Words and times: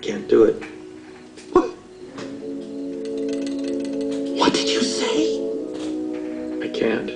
can't 0.00 0.28
do 0.28 0.44
it. 0.44 0.54
What? 1.52 1.68
What 4.38 4.54
did 4.54 4.68
you 4.68 4.80
say? 4.80 5.36
I 6.62 6.68
can't. 6.68 7.10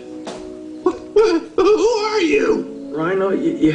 What, 0.85 0.99
who 1.57 1.89
are 1.89 2.21
you? 2.21 2.93
Rhino, 2.95 3.31
you, 3.31 3.53
you, 3.53 3.73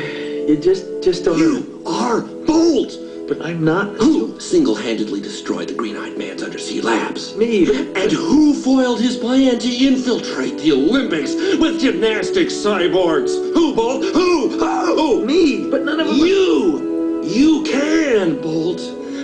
you 0.48 0.58
just 0.58 0.86
just 1.02 1.26
don't. 1.26 1.40
You 1.40 1.84
are 1.88 2.22
Bolt. 2.22 2.98
But 3.28 3.42
I'm 3.44 3.64
not. 3.64 3.96
Who 3.98 4.40
single-handedly 4.40 5.22
destroyed 5.22 5.68
the 5.68 5.76
Green-Eyed 5.76 6.18
Man's 6.18 6.42
undersea 6.42 6.82
labs? 6.82 7.36
Me. 7.36 7.68
And 7.94 8.12
who 8.12 8.56
foiled 8.56 9.00
his 9.00 9.18
plan 9.18 9.60
to 9.60 9.68
infiltrate 9.68 10.58
the 10.58 10.72
Olympics 10.72 11.36
with 11.36 11.80
gymnastic 11.80 12.48
cyborgs? 12.48 13.30
Who, 13.54 13.76
Bolt? 13.76 14.04
Who? 14.04 14.50
Who? 14.58 15.26
Me. 15.26 15.70
But 15.70 15.84
none 15.84 16.00
of 16.00 16.08
them. 16.08 16.18
You. 16.18 17.22
You 17.24 17.62
can, 17.64 18.42
Bolt. 18.42 18.80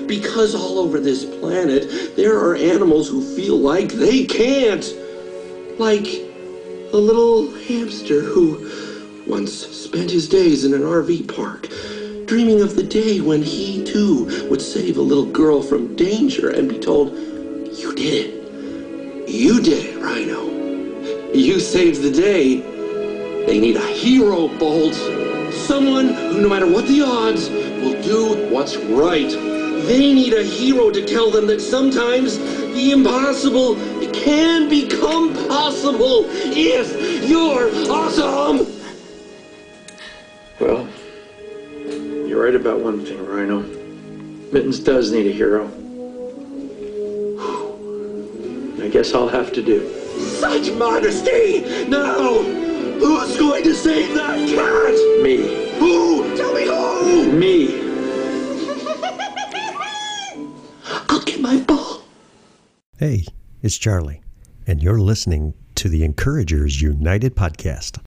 Because 0.08 0.56
all 0.56 0.80
over 0.80 1.00
this 1.00 1.26
planet, 1.26 2.16
there 2.16 2.38
are 2.38 2.55
animals 2.55 3.08
who 3.09 3.22
feel 3.22 3.59
like 3.59 3.91
they 3.94 4.23
can't. 4.23 4.94
Like 5.80 6.08
a 6.94 6.98
little 6.98 7.48
hamster 7.68 8.22
who 8.22 8.58
once 9.27 9.52
spent 9.54 10.12
his 10.12 10.27
days 10.27 10.66
in 10.66 10.73
an 10.73 10.84
RV 10.84 11.27
park, 11.34 11.68
dreaming 12.27 12.62
of 12.62 12.76
the 12.76 12.84
day 12.84 13.22
when 13.22 13.44
he 13.44 13.84
too 13.84 14.48
would 14.49 14.62
save 14.62 14.98
a 14.98 15.02
little 15.02 15.26
girl 15.26 15.62
from 15.62 15.96
danger 15.96 16.49
and 16.49 16.70
be 16.70 16.80
told, 16.80 17.12
You 17.74 17.94
did 17.94 18.13
it. 18.27 18.32
You 19.30 19.60
did 19.62 19.85
it, 19.85 19.98
Rhino. 20.02 20.68
You 21.34 21.60
saved 21.60 22.02
the 22.02 22.12
day. 22.12 22.58
They 23.34 23.60
need 23.60 23.77
a 23.77 23.88
hero, 23.88 24.48
Bolt. 24.60 24.96
Someone 25.54 26.10
who, 26.10 26.41
no 26.41 26.49
matter 26.49 26.68
what 26.68 26.88
the 26.88 27.02
odds, 27.02 27.49
will 27.49 28.02
do 28.04 28.49
what's 28.54 28.77
right. 28.77 29.32
They 29.85 30.13
need 30.16 30.34
a 30.34 30.41
hero 30.41 30.89
to 30.89 31.05
tell 31.05 31.30
them 31.30 31.45
that 31.45 31.62
sometimes 31.62 32.39
the 32.39 32.89
impossible 32.91 33.76
can 34.12 34.68
become 34.68 35.32
possible 35.48 36.26
if 36.27 37.29
you're 37.29 37.70
awesome. 37.91 38.65
Well, 40.60 40.87
you're 42.27 42.43
right 42.43 42.55
about 42.55 42.79
one 42.79 43.05
thing, 43.05 43.23
Rhino. 43.23 43.60
Mittens 44.51 44.79
does 44.79 45.12
need 45.12 45.27
a 45.27 45.32
hero. 45.32 45.68
I 48.84 48.88
guess 48.88 49.13
I'll 49.13 49.29
have 49.29 49.54
to 49.54 49.62
do. 49.62 49.88
Such 50.40 50.71
modesty! 50.71 51.62
Now, 51.88 52.41
who's 52.41 53.38
going 53.38 53.63
to 53.63 53.76
save 53.76 54.15
that 54.15 54.49
cat? 54.49 54.95
Me. 55.21 55.70
Who? 55.77 56.35
Tell 56.35 56.55
me 56.55 56.65
who! 56.65 57.32
Me. 57.32 57.85
Hey, 62.98 63.26
it's 63.62 63.77
Charlie, 63.77 64.22
and 64.66 64.81
you're 64.81 65.01
listening 65.01 65.53
to 65.75 65.90
the 65.90 66.06
Encouragers 66.06 66.81
United 66.81 67.35
podcast. 67.35 68.00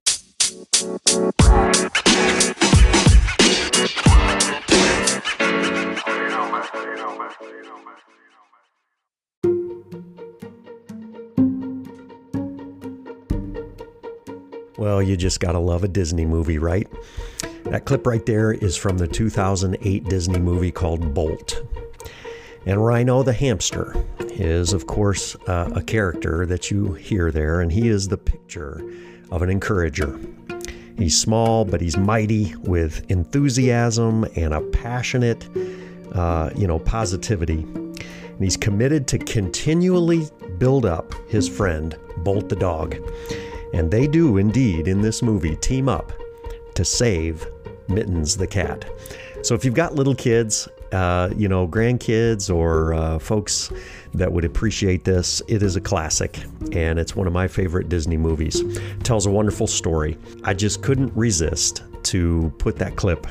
Well, 14.78 15.02
you 15.02 15.18
just 15.18 15.40
gotta 15.40 15.58
love 15.58 15.84
a 15.84 15.88
Disney 15.88 16.24
movie, 16.24 16.56
right? 16.56 16.88
That 17.64 17.84
clip 17.84 18.06
right 18.06 18.24
there 18.24 18.54
is 18.54 18.78
from 18.78 18.96
the 18.96 19.06
2008 19.06 20.04
Disney 20.04 20.38
movie 20.38 20.72
called 20.72 21.12
Bolt. 21.12 21.60
And 22.68 22.84
Rhino 22.84 23.22
the 23.22 23.32
hamster 23.32 23.96
is, 24.20 24.74
of 24.74 24.86
course, 24.86 25.34
uh, 25.46 25.70
a 25.74 25.82
character 25.82 26.44
that 26.44 26.70
you 26.70 26.92
hear 26.92 27.32
there, 27.32 27.62
and 27.62 27.72
he 27.72 27.88
is 27.88 28.08
the 28.08 28.18
picture 28.18 28.86
of 29.30 29.40
an 29.40 29.48
encourager. 29.48 30.20
He's 30.98 31.18
small, 31.18 31.64
but 31.64 31.80
he's 31.80 31.96
mighty 31.96 32.54
with 32.56 33.10
enthusiasm 33.10 34.26
and 34.36 34.52
a 34.52 34.60
passionate, 34.60 35.48
uh, 36.12 36.50
you 36.56 36.66
know, 36.66 36.78
positivity. 36.80 37.60
And 37.62 38.44
he's 38.44 38.58
committed 38.58 39.06
to 39.08 39.18
continually 39.18 40.28
build 40.58 40.84
up 40.84 41.14
his 41.26 41.48
friend, 41.48 41.98
Bolt 42.18 42.50
the 42.50 42.56
dog. 42.56 42.96
And 43.72 43.90
they 43.90 44.06
do 44.06 44.36
indeed, 44.36 44.88
in 44.88 45.00
this 45.00 45.22
movie, 45.22 45.56
team 45.56 45.88
up 45.88 46.12
to 46.74 46.84
save 46.84 47.46
Mittens 47.88 48.36
the 48.36 48.46
cat. 48.46 48.84
So 49.42 49.54
if 49.54 49.64
you've 49.64 49.72
got 49.72 49.94
little 49.94 50.14
kids, 50.14 50.68
uh, 50.92 51.30
you 51.36 51.48
know, 51.48 51.66
grandkids 51.66 52.54
or 52.54 52.94
uh, 52.94 53.18
folks 53.18 53.70
that 54.14 54.32
would 54.32 54.44
appreciate 54.44 55.04
this, 55.04 55.42
it 55.48 55.62
is 55.62 55.76
a 55.76 55.80
classic 55.80 56.38
and 56.72 56.98
it's 56.98 57.14
one 57.14 57.26
of 57.26 57.32
my 57.32 57.46
favorite 57.46 57.88
Disney 57.88 58.16
movies. 58.16 58.60
It 58.60 59.04
tells 59.04 59.26
a 59.26 59.30
wonderful 59.30 59.66
story. 59.66 60.16
I 60.44 60.54
just 60.54 60.82
couldn't 60.82 61.12
resist 61.14 61.82
to 62.04 62.52
put 62.58 62.76
that 62.76 62.96
clip 62.96 63.26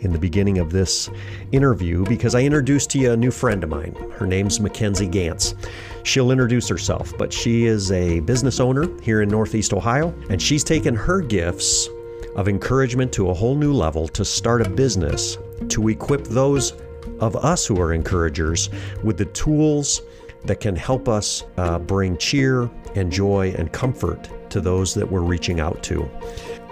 in 0.00 0.12
the 0.12 0.18
beginning 0.18 0.58
of 0.58 0.70
this 0.70 1.08
interview 1.52 2.04
because 2.06 2.34
I 2.34 2.40
introduced 2.40 2.90
to 2.90 2.98
you 2.98 3.12
a 3.12 3.16
new 3.16 3.30
friend 3.30 3.62
of 3.62 3.70
mine. 3.70 3.94
Her 4.16 4.26
name's 4.26 4.58
Mackenzie 4.58 5.08
Gantz. 5.08 5.54
She'll 6.04 6.32
introduce 6.32 6.68
herself, 6.68 7.12
but 7.16 7.32
she 7.32 7.66
is 7.66 7.92
a 7.92 8.20
business 8.20 8.58
owner 8.58 8.88
here 9.00 9.22
in 9.22 9.28
Northeast 9.28 9.72
Ohio, 9.72 10.12
and 10.28 10.42
she's 10.42 10.64
taken 10.64 10.94
her 10.94 11.20
gifts 11.20 11.88
of 12.34 12.48
encouragement 12.48 13.12
to 13.12 13.30
a 13.30 13.34
whole 13.34 13.54
new 13.54 13.72
level 13.72 14.08
to 14.08 14.24
start 14.24 14.66
a 14.66 14.68
business 14.68 15.38
to 15.68 15.88
equip 15.88 16.24
those 16.24 16.72
of 17.20 17.36
us 17.36 17.66
who 17.66 17.80
are 17.80 17.92
encouragers 17.92 18.70
with 19.02 19.18
the 19.18 19.26
tools 19.26 20.02
that 20.44 20.60
can 20.60 20.74
help 20.74 21.08
us 21.08 21.44
uh, 21.56 21.78
bring 21.78 22.16
cheer 22.16 22.70
and 22.94 23.10
joy 23.10 23.54
and 23.56 23.72
comfort 23.72 24.28
to 24.50 24.60
those 24.60 24.94
that 24.94 25.10
we're 25.10 25.20
reaching 25.20 25.60
out 25.60 25.82
to. 25.84 26.08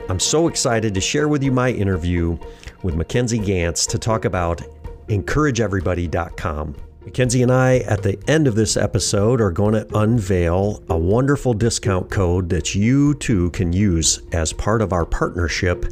I'm 0.09 0.21
so 0.21 0.49
excited 0.49 0.93
to 0.95 1.01
share 1.01 1.29
with 1.29 1.43
you 1.43 1.53
my 1.53 1.71
interview 1.71 2.37
with 2.83 2.97
Mackenzie 2.97 3.39
Gantz 3.39 3.89
to 3.89 3.99
talk 3.99 4.25
about 4.25 4.63
encourageeverybody.com. 5.09 6.90
Mackenzie 7.05 7.43
and 7.43 7.51
I, 7.51 7.79
at 7.79 8.03
the 8.03 8.19
end 8.29 8.47
of 8.47 8.55
this 8.55 8.77
episode, 8.77 9.41
are 9.41 9.51
going 9.51 9.73
to 9.73 9.99
unveil 9.99 10.83
a 10.91 10.99
wonderful 10.99 11.55
discount 11.55 12.11
code 12.11 12.51
that 12.51 12.75
you 12.75 13.15
too 13.15 13.51
can 13.51 13.73
use 13.73 14.21
as 14.33 14.53
part 14.53 14.83
of 14.83 14.93
our 14.93 15.07
partnership 15.07 15.87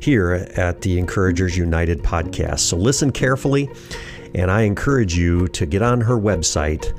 here 0.00 0.46
at 0.56 0.82
the 0.82 0.98
Encouragers 0.98 1.56
United 1.56 2.02
podcast. 2.02 2.60
So 2.60 2.76
listen 2.76 3.10
carefully, 3.10 3.70
and 4.34 4.50
I 4.50 4.62
encourage 4.62 5.16
you 5.16 5.48
to 5.48 5.64
get 5.64 5.80
on 5.80 6.02
her 6.02 6.18
website, 6.18 6.92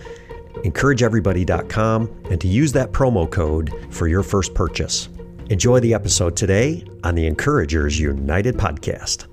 encourageeverybody.com, 0.64 2.10
and 2.32 2.42
to 2.42 2.48
use 2.48 2.72
that 2.74 2.92
promo 2.92 3.30
code 3.30 3.72
for 3.92 4.08
your 4.08 4.24
first 4.24 4.56
purchase. 4.56 5.08
Enjoy 5.52 5.80
the 5.80 5.94
episode 5.94 6.36
today 6.36 6.84
on 7.04 7.14
the 7.14 7.28
Encouragers 7.28 8.00
United 8.00 8.56
podcast. 8.58 9.31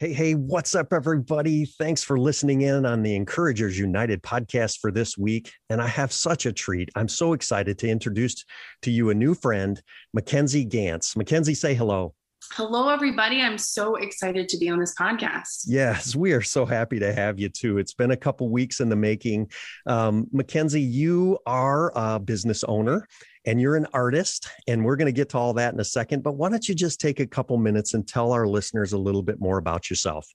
Hey, 0.00 0.14
hey, 0.14 0.32
what's 0.32 0.74
up, 0.74 0.94
everybody? 0.94 1.66
Thanks 1.66 2.02
for 2.02 2.18
listening 2.18 2.62
in 2.62 2.86
on 2.86 3.02
the 3.02 3.14
Encouragers 3.14 3.78
United 3.78 4.22
podcast 4.22 4.78
for 4.78 4.90
this 4.90 5.18
week. 5.18 5.52
And 5.68 5.78
I 5.78 5.88
have 5.88 6.10
such 6.10 6.46
a 6.46 6.54
treat. 6.54 6.88
I'm 6.94 7.06
so 7.06 7.34
excited 7.34 7.76
to 7.80 7.88
introduce 7.90 8.46
to 8.80 8.90
you 8.90 9.10
a 9.10 9.14
new 9.14 9.34
friend, 9.34 9.78
Mackenzie 10.14 10.64
Gantz. 10.64 11.18
Mackenzie, 11.18 11.52
say 11.52 11.74
hello. 11.74 12.14
Hello, 12.54 12.88
everybody. 12.88 13.42
I'm 13.42 13.58
so 13.58 13.96
excited 13.96 14.48
to 14.48 14.56
be 14.56 14.70
on 14.70 14.80
this 14.80 14.94
podcast. 14.94 15.64
Yes, 15.66 16.16
we 16.16 16.32
are 16.32 16.40
so 16.40 16.64
happy 16.64 16.98
to 16.98 17.12
have 17.12 17.38
you 17.38 17.50
too. 17.50 17.76
It's 17.76 17.92
been 17.92 18.12
a 18.12 18.16
couple 18.16 18.48
weeks 18.48 18.80
in 18.80 18.88
the 18.88 18.96
making. 18.96 19.50
Um, 19.86 20.28
Mackenzie, 20.32 20.80
you 20.80 21.38
are 21.44 21.92
a 21.94 22.18
business 22.18 22.64
owner 22.64 23.06
and 23.46 23.60
you're 23.60 23.76
an 23.76 23.86
artist, 23.92 24.48
and 24.68 24.84
we're 24.84 24.96
going 24.96 25.06
to 25.06 25.12
get 25.12 25.30
to 25.30 25.38
all 25.38 25.54
that 25.54 25.72
in 25.72 25.80
a 25.80 25.84
second. 25.84 26.22
But 26.22 26.32
why 26.32 26.50
don't 26.50 26.68
you 26.68 26.74
just 26.74 27.00
take 27.00 27.20
a 27.20 27.26
couple 27.26 27.56
minutes 27.56 27.94
and 27.94 28.06
tell 28.06 28.32
our 28.32 28.46
listeners 28.46 28.92
a 28.92 28.98
little 28.98 29.22
bit 29.22 29.40
more 29.40 29.58
about 29.58 29.88
yourself? 29.88 30.26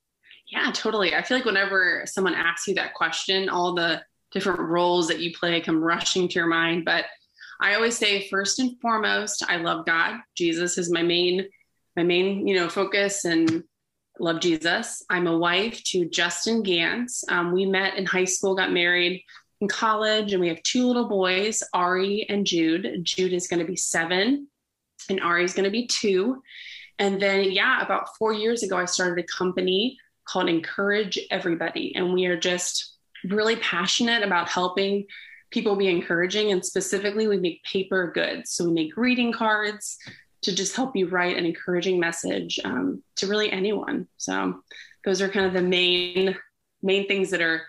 Yeah, 0.47 0.71
totally. 0.73 1.15
I 1.15 1.21
feel 1.21 1.37
like 1.37 1.45
whenever 1.45 2.03
someone 2.05 2.35
asks 2.35 2.67
you 2.67 2.75
that 2.75 2.93
question, 2.93 3.49
all 3.49 3.73
the 3.73 4.01
different 4.31 4.59
roles 4.59 5.07
that 5.07 5.19
you 5.19 5.33
play 5.33 5.61
come 5.61 5.83
rushing 5.83 6.27
to 6.27 6.35
your 6.35 6.47
mind. 6.47 6.85
But 6.85 7.05
I 7.61 7.75
always 7.75 7.97
say, 7.97 8.27
first 8.27 8.59
and 8.59 8.79
foremost, 8.81 9.43
I 9.47 9.57
love 9.57 9.85
God. 9.85 10.19
Jesus 10.35 10.77
is 10.77 10.91
my 10.91 11.01
main, 11.01 11.47
my 11.95 12.03
main, 12.03 12.47
you 12.47 12.55
know, 12.55 12.69
focus, 12.69 13.25
and 13.25 13.63
love 14.19 14.39
Jesus. 14.39 15.03
I'm 15.09 15.27
a 15.27 15.37
wife 15.37 15.81
to 15.85 16.09
Justin 16.09 16.63
Gantz. 16.63 17.23
Um, 17.29 17.51
we 17.51 17.65
met 17.65 17.95
in 17.95 18.05
high 18.05 18.25
school, 18.25 18.55
got 18.55 18.71
married 18.71 19.23
in 19.61 19.67
college, 19.67 20.33
and 20.33 20.41
we 20.41 20.47
have 20.49 20.61
two 20.63 20.85
little 20.87 21.07
boys, 21.07 21.63
Ari 21.73 22.25
and 22.29 22.45
Jude. 22.45 23.01
Jude 23.03 23.33
is 23.33 23.47
going 23.47 23.59
to 23.59 23.65
be 23.65 23.75
seven, 23.75 24.47
and 25.09 25.21
Ari 25.21 25.43
is 25.43 25.53
going 25.53 25.65
to 25.65 25.71
be 25.71 25.87
two. 25.87 26.41
And 26.99 27.21
then, 27.21 27.51
yeah, 27.51 27.81
about 27.81 28.15
four 28.17 28.33
years 28.33 28.63
ago, 28.63 28.77
I 28.77 28.85
started 28.85 29.23
a 29.23 29.27
company 29.27 29.97
called 30.25 30.49
Encourage 30.49 31.19
Everybody. 31.29 31.93
And 31.95 32.13
we 32.13 32.25
are 32.25 32.37
just 32.37 32.95
really 33.25 33.57
passionate 33.57 34.23
about 34.23 34.49
helping 34.49 35.05
people 35.51 35.75
be 35.75 35.87
encouraging. 35.87 36.51
And 36.51 36.65
specifically, 36.65 37.27
we 37.27 37.37
make 37.37 37.63
paper 37.63 38.11
goods. 38.13 38.51
So 38.51 38.65
we 38.65 38.71
make 38.71 38.95
greeting 38.95 39.33
cards, 39.33 39.97
to 40.45 40.53
just 40.53 40.75
help 40.75 40.95
you 40.95 41.07
write 41.07 41.37
an 41.37 41.45
encouraging 41.45 41.99
message 41.99 42.59
um, 42.63 43.01
to 43.15 43.25
really 43.25 43.51
anyone. 43.51 44.07
So 44.17 44.61
those 45.03 45.19
are 45.19 45.27
kind 45.27 45.47
of 45.47 45.53
the 45.53 45.61
main 45.61 46.37
main 46.83 47.07
things 47.07 47.31
that 47.31 47.41
are 47.41 47.63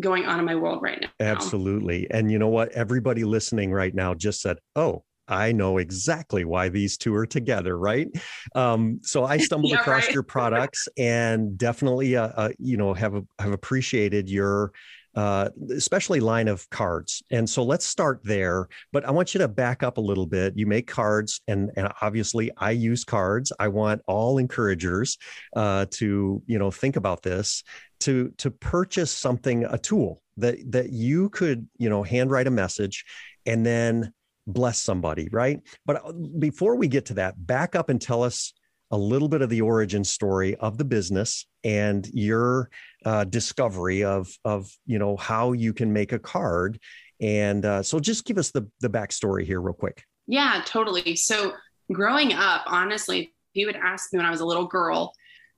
going 0.00 0.26
on 0.26 0.38
in 0.38 0.44
my 0.44 0.54
world 0.54 0.82
right 0.82 1.00
now. 1.00 1.08
Absolutely. 1.20 2.08
And 2.10 2.30
you 2.30 2.38
know 2.38 2.48
what? 2.48 2.72
Everybody 2.72 3.24
listening 3.24 3.72
right 3.72 3.94
now 3.94 4.14
just 4.14 4.40
said, 4.40 4.58
"Oh, 4.76 5.04
I 5.28 5.52
know 5.52 5.78
exactly 5.78 6.44
why 6.44 6.68
these 6.68 6.98
two 6.98 7.14
are 7.14 7.26
together, 7.26 7.78
right? 7.78 8.08
Um, 8.54 9.00
so 9.02 9.24
I 9.24 9.38
stumbled 9.38 9.72
yeah, 9.72 9.80
across 9.80 10.06
right. 10.06 10.14
your 10.14 10.22
products 10.22 10.88
and 10.98 11.56
definitely, 11.56 12.16
uh, 12.16 12.28
uh, 12.28 12.48
you 12.58 12.76
know, 12.76 12.94
have 12.94 13.22
have 13.38 13.52
appreciated 13.52 14.28
your 14.28 14.72
uh, 15.16 15.48
especially 15.70 16.18
line 16.18 16.48
of 16.48 16.68
cards. 16.70 17.22
And 17.30 17.48
so 17.48 17.62
let's 17.62 17.84
start 17.84 18.20
there. 18.24 18.68
But 18.92 19.04
I 19.04 19.12
want 19.12 19.32
you 19.32 19.38
to 19.38 19.48
back 19.48 19.84
up 19.84 19.96
a 19.96 20.00
little 20.00 20.26
bit. 20.26 20.54
You 20.56 20.66
make 20.66 20.88
cards, 20.88 21.40
and, 21.46 21.70
and 21.76 21.88
obviously 22.02 22.50
I 22.56 22.72
use 22.72 23.04
cards. 23.04 23.52
I 23.60 23.68
want 23.68 24.02
all 24.08 24.38
encouragers 24.38 25.16
uh, 25.54 25.86
to 25.92 26.42
you 26.46 26.58
know 26.58 26.70
think 26.70 26.96
about 26.96 27.22
this 27.22 27.62
to 28.00 28.32
to 28.38 28.50
purchase 28.50 29.10
something, 29.10 29.64
a 29.64 29.78
tool 29.78 30.22
that 30.36 30.58
that 30.72 30.90
you 30.90 31.28
could 31.30 31.68
you 31.78 31.88
know 31.88 32.02
handwrite 32.02 32.46
a 32.46 32.50
message, 32.50 33.04
and 33.46 33.64
then 33.64 34.12
bless 34.46 34.78
somebody, 34.78 35.28
right? 35.32 35.60
But 35.86 36.04
uh, 36.04 36.12
before 36.38 36.76
we 36.76 36.88
get 36.88 37.06
to 37.06 37.14
that, 37.14 37.46
back 37.46 37.74
up 37.74 37.88
and 37.88 38.00
tell 38.00 38.22
us 38.22 38.52
a 38.90 38.98
little 38.98 39.28
bit 39.28 39.42
of 39.42 39.50
the 39.50 39.60
origin 39.60 40.04
story 40.04 40.54
of 40.56 40.78
the 40.78 40.84
business 40.84 41.46
and 41.64 42.06
your 42.12 42.70
uh, 43.04 43.24
discovery 43.24 44.04
of 44.04 44.28
of 44.44 44.70
you 44.86 44.98
know 44.98 45.16
how 45.16 45.52
you 45.52 45.72
can 45.72 45.92
make 45.92 46.12
a 46.12 46.18
card. 46.18 46.78
And 47.20 47.64
uh, 47.64 47.82
so, 47.82 48.00
just 48.00 48.24
give 48.24 48.38
us 48.38 48.50
the 48.50 48.68
the 48.80 48.90
backstory 48.90 49.44
here, 49.44 49.60
real 49.60 49.74
quick. 49.74 50.04
Yeah, 50.26 50.62
totally. 50.64 51.16
So, 51.16 51.52
growing 51.92 52.32
up, 52.32 52.62
honestly, 52.66 53.20
if 53.20 53.28
you 53.54 53.66
would 53.66 53.76
ask 53.76 54.12
me 54.12 54.18
when 54.18 54.26
I 54.26 54.30
was 54.30 54.40
a 54.40 54.46
little 54.46 54.66
girl, 54.66 55.12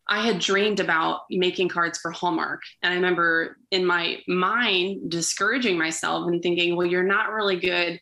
I 0.09 0.25
had 0.25 0.39
dreamed 0.39 0.81
about 0.81 1.23
making 1.31 1.69
cards 1.69 1.99
for 1.99 2.11
Hallmark. 2.13 2.63
And 2.83 2.93
I 2.93 2.97
remember 2.97 3.59
in 3.71 3.85
my 3.85 4.23
mind 4.29 5.11
discouraging 5.11 5.77
myself 5.77 6.29
and 6.29 6.41
thinking, 6.43 6.77
well, 6.77 6.87
you're 6.87 7.03
not 7.03 7.33
really 7.33 7.59
good 7.59 8.01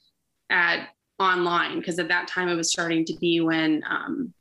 at 0.51 0.89
online 1.19 1.79
because 1.79 1.99
at 1.99 2.09
that 2.09 2.29
time 2.29 2.49
it 2.49 2.57
was 2.57 2.71
starting 2.71 3.05
to 3.07 3.15
be 3.15 3.41
when 3.41 3.83
um, 3.89 4.35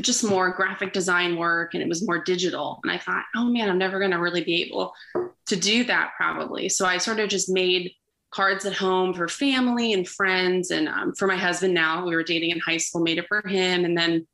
just 0.00 0.22
more 0.24 0.50
graphic 0.50 0.92
design 0.92 1.36
work 1.36 1.74
and 1.74 1.82
it 1.82 1.88
was 1.88 2.06
more 2.06 2.22
digital. 2.22 2.80
And 2.82 2.92
I 2.92 2.98
thought, 2.98 3.24
oh 3.34 3.44
man, 3.44 3.70
I'm 3.70 3.78
never 3.78 3.98
going 3.98 4.10
to 4.10 4.18
really 4.18 4.44
be 4.44 4.62
able 4.64 4.92
to 5.46 5.56
do 5.56 5.84
that 5.84 6.12
probably. 6.16 6.68
So 6.68 6.86
I 6.86 6.98
sort 6.98 7.20
of 7.20 7.28
just 7.28 7.48
made 7.48 7.92
cards 8.30 8.66
at 8.66 8.74
home 8.74 9.14
for 9.14 9.28
family 9.28 9.94
and 9.94 10.06
friends 10.06 10.70
and 10.70 10.88
um, 10.88 11.14
for 11.14 11.26
my 11.26 11.36
husband 11.36 11.72
now. 11.72 12.04
We 12.06 12.14
were 12.14 12.22
dating 12.22 12.50
in 12.50 12.60
high 12.60 12.76
school, 12.76 13.00
made 13.00 13.18
it 13.18 13.26
for 13.28 13.46
him, 13.46 13.84
and 13.84 13.96
then 13.96 14.26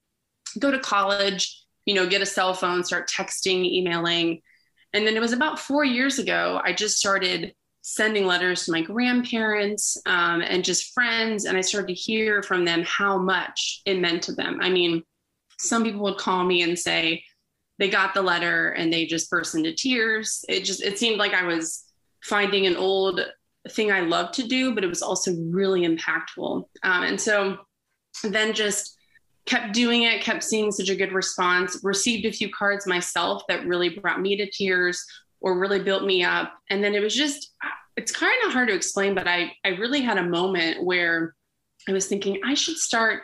go 0.59 0.71
to 0.71 0.79
college, 0.79 1.64
you 1.87 1.95
know, 1.95 2.07
get 2.07 2.23
a 2.23 2.27
cell 2.27 2.55
phone, 2.55 2.85
start 2.85 3.09
texting, 3.09 3.65
emailing. 3.65 4.41
And 4.93 5.07
then 5.07 5.17
it 5.17 5.21
was 5.21 5.33
about 5.33 5.59
four 5.59 5.85
years 5.85 6.19
ago, 6.19 6.61
I 6.65 6.73
just 6.73 6.99
started 6.99 7.55
sending 7.83 8.27
letters 8.27 8.65
to 8.65 8.73
my 8.73 8.81
grandparents 8.81 9.99
um, 10.07 10.41
and 10.41 10.65
just 10.65 10.95
friends. 10.95 11.45
And 11.45 11.57
I 11.57 11.61
started 11.61 11.89
to 11.89 11.95
hear 11.95 12.43
from 12.43 12.65
them 12.65 12.83
how 12.87 13.19
much 13.19 13.83
it 13.85 14.01
meant 14.01 14.23
to 14.25 14.33
them. 14.33 14.61
I 14.63 14.71
mean, 14.71 15.03
some 15.59 15.85
people 15.85 16.01
would 16.03 16.17
call 16.17 16.45
me 16.45 16.63
and 16.63 16.79
say 16.79 17.23
they 17.79 17.91
got 17.91 18.15
the 18.15 18.23
letter 18.23 18.71
and 18.71 18.93
they 18.93 19.05
just 19.05 19.29
burst 19.31 19.55
into 19.55 19.75
tears. 19.75 20.45
It 20.49 20.65
just, 20.65 20.83
it 20.83 20.99
seemed 20.99 21.19
like 21.19 21.35
I 21.35 21.45
was 21.45 21.85
finding 22.23 22.67
an 22.67 22.77
old 22.77 23.21
thing 23.71 23.93
I 23.93 24.01
loved 24.01 24.35
to 24.35 24.47
do, 24.47 24.75
but 24.75 24.85
it 24.85 24.89
was 24.89 25.03
also 25.03 25.35
really 25.51 25.87
impactful. 25.87 26.65
Um, 26.83 27.03
and 27.03 27.21
so 27.21 27.59
then 28.23 28.55
just 28.55 28.97
kept 29.47 29.75
doing 29.75 30.03
it, 30.03 30.23
kept 30.23 30.43
seeing 30.43 30.73
such 30.73 30.89
a 30.89 30.97
good 30.97 31.13
response, 31.13 31.81
received 31.83 32.25
a 32.25 32.33
few 32.33 32.51
cards 32.51 32.87
myself 32.87 33.43
that 33.49 33.67
really 33.67 33.91
brought 33.91 34.21
me 34.21 34.37
to 34.37 34.51
tears 34.51 35.05
or 35.41 35.59
really 35.59 35.79
built 35.79 36.05
me 36.05 36.25
up. 36.25 36.53
And 36.71 36.83
then 36.83 36.95
it 36.95 37.03
was 37.03 37.15
just, 37.15 37.53
it's 37.97 38.13
kind 38.13 38.35
of 38.47 38.53
hard 38.53 38.69
to 38.69 38.75
explain, 38.75 39.15
but 39.15 39.29
I, 39.29 39.53
I 39.65 39.71
really 39.71 40.01
had 40.01 40.17
a 40.17 40.23
moment 40.23 40.83
where 40.83 41.35
I 41.89 41.93
was 41.93 42.07
thinking 42.07 42.41
I 42.45 42.55
should 42.55 42.79
start 42.79 43.23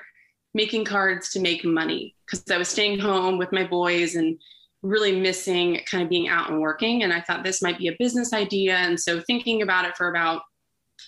making 0.53 0.85
cards 0.85 1.31
to 1.31 1.41
make 1.41 1.65
money 1.65 2.15
because 2.27 2.45
I 2.51 2.59
was 2.59 2.69
staying 2.69 2.99
home 2.99 3.39
with 3.39 3.53
my 3.53 3.65
boys 3.65 4.17
and 4.17 4.39
really 4.83 5.19
missing 5.19 5.81
kind 5.87 6.03
of 6.03 6.11
being 6.11 6.29
out 6.29 6.51
and 6.51 6.61
working. 6.61 7.03
And 7.03 7.13
I 7.13 7.21
thought 7.21 7.45
this 7.45 7.63
might 7.63 7.79
be 7.79 7.89
a 7.89 7.97
business 7.99 8.33
idea. 8.33 8.77
And 8.77 8.99
so 8.99 9.21
thinking 9.21 9.63
about 9.63 9.85
it 9.85 9.97
for 9.97 10.09
about 10.09 10.43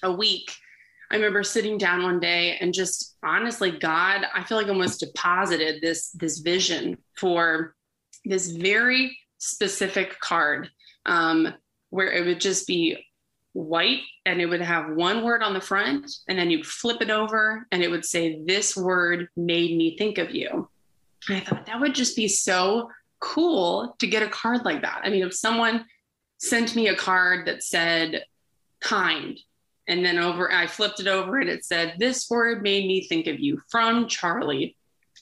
a 0.03 0.13
week, 0.13 0.51
I 1.13 1.17
remember 1.17 1.43
sitting 1.43 1.77
down 1.77 2.03
one 2.03 2.21
day 2.21 2.57
and 2.59 2.73
just 2.73 3.17
honestly, 3.23 3.71
God, 3.71 4.25
I 4.35 4.43
feel 4.45 4.57
like 4.57 4.69
almost 4.69 5.01
deposited 5.01 5.83
this 5.83 6.11
this 6.13 6.39
vision 6.39 6.97
for 7.19 7.75
this 8.25 8.51
very 8.51 9.17
specific 9.37 10.19
card 10.21 10.71
um, 11.05 11.53
where 11.91 12.11
it 12.11 12.25
would 12.25 12.41
just 12.41 12.67
be 12.67 12.97
white 13.53 14.01
and 14.25 14.41
it 14.41 14.47
would 14.47 14.63
have 14.63 14.95
one 14.95 15.23
word 15.23 15.43
on 15.43 15.53
the 15.53 15.61
front 15.61 16.11
and 16.29 16.39
then 16.39 16.51
you'd 16.51 16.65
flip 16.65 17.03
it 17.03 17.11
over 17.11 17.67
and 17.71 17.83
it 17.83 17.91
would 17.91 18.07
say 18.07 18.43
this 18.47 18.75
word 18.75 19.29
made 19.37 19.77
me 19.77 19.99
think 19.99 20.17
of 20.17 20.35
you. 20.35 20.71
And 21.29 21.37
i 21.37 21.41
thought 21.41 21.67
that 21.67 21.79
would 21.79 21.95
just 21.95 22.17
be 22.17 22.27
so 22.27 22.89
cool 23.21 23.95
to 23.99 24.07
get 24.07 24.23
a 24.23 24.29
card 24.29 24.65
like 24.65 24.81
that. 24.81 25.03
I 25.05 25.11
mean 25.11 25.25
if 25.25 25.35
someone 25.35 25.85
sent 26.39 26.75
me 26.75 26.89
a 26.89 26.97
card 26.97 27.47
that 27.47 27.63
said 27.63 28.25
kind 28.81 29.39
and 29.93 30.05
then 30.05 30.19
over 30.19 30.51
i 30.53 30.67
flipped 30.67 31.01
it 31.01 31.07
over 31.07 31.39
and 31.39 31.51
it 31.51 31.65
said 31.65 31.95
this 31.99 32.29
word 32.31 32.63
made 32.63 32.87
me 32.87 33.07
think 33.07 33.27
of 33.27 33.39
you. 33.39 33.61
From 33.71 34.09
charlie. 34.09 34.77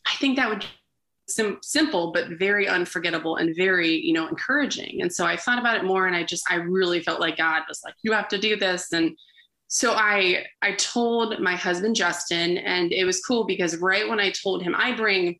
I 0.06 0.14
think 0.16 0.36
that 0.36 0.48
would 0.48 0.64
sim- 1.28 1.58
simple 1.62 2.12
but 2.12 2.38
very 2.38 2.68
unforgettable 2.68 3.36
and 3.36 3.54
very 3.56 3.96
you 3.96 4.12
know 4.12 4.28
encouraging. 4.28 5.02
And 5.02 5.12
so 5.12 5.26
i 5.26 5.36
thought 5.36 5.58
about 5.58 5.76
it 5.76 5.84
more 5.84 6.06
and 6.06 6.16
i 6.16 6.22
just 6.22 6.44
i 6.50 6.54
really 6.54 7.02
felt 7.02 7.20
like 7.20 7.36
god 7.36 7.62
was 7.68 7.80
like 7.84 7.94
you 8.02 8.12
have 8.12 8.28
to 8.28 8.38
do 8.38 8.56
this. 8.56 8.92
And 8.92 9.16
so 9.66 9.92
i 9.94 10.44
i 10.62 10.72
told 10.72 11.40
my 11.40 11.56
husband 11.56 11.96
justin 11.96 12.58
and 12.58 12.92
it 12.92 13.04
was 13.04 13.20
cool 13.20 13.44
because 13.44 13.76
right 13.76 14.08
when 14.08 14.18
i 14.18 14.30
told 14.30 14.62
him 14.64 14.74
i 14.76 14.92
bring 14.92 15.38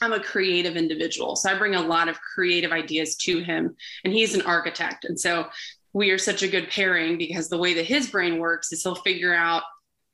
i'm 0.00 0.12
a 0.12 0.20
creative 0.20 0.76
individual. 0.76 1.36
So 1.36 1.50
i 1.50 1.58
bring 1.58 1.74
a 1.74 1.82
lot 1.82 2.08
of 2.08 2.18
creative 2.20 2.72
ideas 2.72 3.16
to 3.16 3.40
him 3.40 3.76
and 4.04 4.12
he's 4.12 4.34
an 4.34 4.42
architect. 4.42 5.04
And 5.04 5.18
so 5.18 5.48
we 5.92 6.10
are 6.10 6.18
such 6.18 6.42
a 6.42 6.48
good 6.48 6.68
pairing 6.70 7.18
because 7.18 7.48
the 7.48 7.58
way 7.58 7.74
that 7.74 7.86
his 7.86 8.10
brain 8.10 8.38
works 8.38 8.72
is 8.72 8.82
he'll 8.82 8.94
figure 8.94 9.34
out 9.34 9.62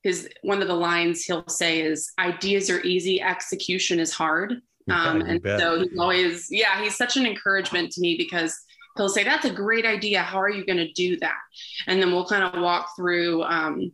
his 0.03 0.29
one 0.43 0.63
of 0.63 0.69
the 0.69 0.75
lines 0.75 1.25
he'll 1.25 1.47
say 1.49 1.81
is 1.81 2.13
ideas 2.19 2.71
are 2.71 2.81
easy 2.83 3.21
execution 3.21 3.99
is 3.99 4.13
hard 4.13 4.61
um, 4.91 5.21
and 5.23 5.41
so 5.45 5.81
he's 5.81 5.99
always, 5.99 6.49
yeah, 6.51 6.83
he's 6.83 6.97
such 6.97 7.17
an 7.17 7.27
encouragement 7.27 7.93
to 7.93 8.01
me 8.01 8.17
because 8.17 8.59
he'll 8.97 9.09
say, 9.09 9.25
That's 9.25 9.45
a 9.45 9.50
great 9.50 9.85
idea. 9.85 10.23
How 10.23 10.41
are 10.41 10.50
you 10.50 10.64
going 10.64 10.79
to 10.79 10.93
do 10.93 11.19
that? 11.19 11.37
And 11.87 12.00
then 12.00 12.12
we'll 12.12 12.26
kind 12.26 12.43
of 12.43 12.61
walk 12.61 12.91
through 12.97 13.43
um, 13.45 13.93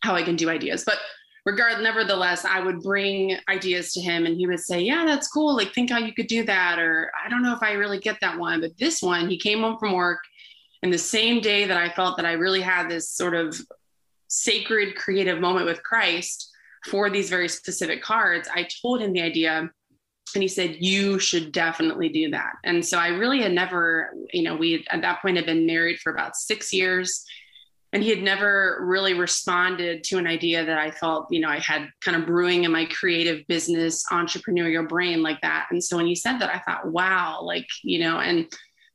how 0.00 0.14
I 0.14 0.22
can 0.22 0.36
do 0.36 0.50
ideas. 0.50 0.84
But 0.84 0.98
regard 1.44 1.82
nevertheless 1.82 2.44
i 2.44 2.60
would 2.60 2.80
bring 2.82 3.36
ideas 3.48 3.92
to 3.92 4.00
him 4.00 4.26
and 4.26 4.36
he 4.36 4.46
would 4.46 4.60
say 4.60 4.80
yeah 4.80 5.04
that's 5.04 5.26
cool 5.26 5.56
like 5.56 5.72
think 5.72 5.90
how 5.90 5.98
you 5.98 6.14
could 6.14 6.28
do 6.28 6.44
that 6.44 6.78
or 6.78 7.10
i 7.20 7.28
don't 7.28 7.42
know 7.42 7.52
if 7.52 7.60
i 7.64 7.72
really 7.72 7.98
get 7.98 8.16
that 8.20 8.38
one 8.38 8.60
but 8.60 8.70
this 8.78 9.02
one 9.02 9.28
he 9.28 9.36
came 9.36 9.58
home 9.58 9.76
from 9.76 9.92
work 9.92 10.20
and 10.82 10.92
the 10.92 10.98
same 10.98 11.40
day 11.40 11.64
that 11.64 11.76
i 11.76 11.88
felt 11.88 12.16
that 12.16 12.26
i 12.26 12.32
really 12.32 12.60
had 12.60 12.88
this 12.88 13.10
sort 13.10 13.34
of 13.34 13.60
sacred 14.28 14.94
creative 14.96 15.40
moment 15.40 15.66
with 15.66 15.82
christ 15.82 16.50
for 16.86 17.10
these 17.10 17.30
very 17.30 17.48
specific 17.48 18.02
cards 18.02 18.48
i 18.54 18.66
told 18.82 19.00
him 19.00 19.12
the 19.12 19.22
idea 19.22 19.70
and 20.34 20.42
he 20.42 20.48
said 20.48 20.76
you 20.80 21.18
should 21.18 21.52
definitely 21.52 22.08
do 22.08 22.30
that. 22.30 22.52
And 22.64 22.84
so 22.84 22.98
i 22.98 23.08
really 23.08 23.42
had 23.42 23.52
never 23.52 24.12
you 24.32 24.42
know 24.42 24.56
we 24.56 24.84
at 24.90 25.02
that 25.02 25.22
point 25.22 25.36
had 25.36 25.46
been 25.46 25.66
married 25.66 25.98
for 25.98 26.12
about 26.12 26.36
six 26.36 26.72
years 26.72 27.24
and 27.92 28.02
he 28.02 28.08
had 28.08 28.22
never 28.22 28.78
really 28.82 29.12
responded 29.12 30.02
to 30.04 30.16
an 30.16 30.26
idea 30.26 30.64
that 30.64 30.78
i 30.78 30.90
felt 30.90 31.26
you 31.30 31.40
know 31.40 31.48
i 31.48 31.58
had 31.58 31.88
kind 32.00 32.16
of 32.16 32.26
brewing 32.26 32.64
in 32.64 32.72
my 32.72 32.86
creative 32.86 33.46
business 33.46 34.04
entrepreneurial 34.10 34.88
brain 34.88 35.22
like 35.22 35.40
that. 35.42 35.66
And 35.70 35.82
so 35.82 35.96
when 35.96 36.06
he 36.06 36.14
said 36.14 36.38
that 36.38 36.50
i 36.50 36.58
thought 36.60 36.86
wow 36.86 37.40
like 37.42 37.68
you 37.82 37.98
know 37.98 38.18
and 38.18 38.46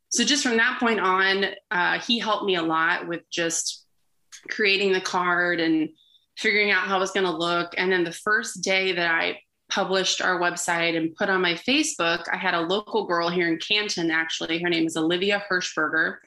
so 0.09 0.23
just 0.23 0.43
from 0.43 0.57
that 0.57 0.79
point 0.79 0.99
on 0.99 1.45
uh, 1.71 1.99
he 1.99 2.19
helped 2.19 2.45
me 2.45 2.55
a 2.55 2.61
lot 2.61 3.07
with 3.07 3.21
just 3.29 3.85
creating 4.49 4.91
the 4.91 5.01
card 5.01 5.59
and 5.59 5.89
figuring 6.37 6.71
out 6.71 6.87
how 6.87 6.97
it 6.97 6.99
was 6.99 7.11
going 7.11 7.25
to 7.25 7.31
look 7.31 7.73
and 7.77 7.91
then 7.91 8.03
the 8.03 8.11
first 8.11 8.63
day 8.63 8.93
that 8.93 9.11
i 9.11 9.37
published 9.69 10.21
our 10.21 10.39
website 10.39 10.95
and 10.95 11.15
put 11.15 11.29
on 11.29 11.41
my 11.41 11.53
Facebook, 11.53 12.23
I 12.31 12.37
had 12.37 12.53
a 12.53 12.61
local 12.61 13.05
girl 13.05 13.29
here 13.29 13.47
in 13.47 13.59
Canton, 13.59 14.11
actually. 14.11 14.61
Her 14.61 14.69
name 14.69 14.87
is 14.87 14.95
Olivia 14.95 15.43
Hirschberger, 15.49 16.17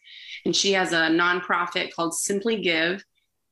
and 0.45 0.55
she 0.55 0.73
has 0.73 0.93
a 0.93 1.09
nonprofit 1.09 1.93
called 1.95 2.15
Simply 2.15 2.61
Give. 2.61 3.03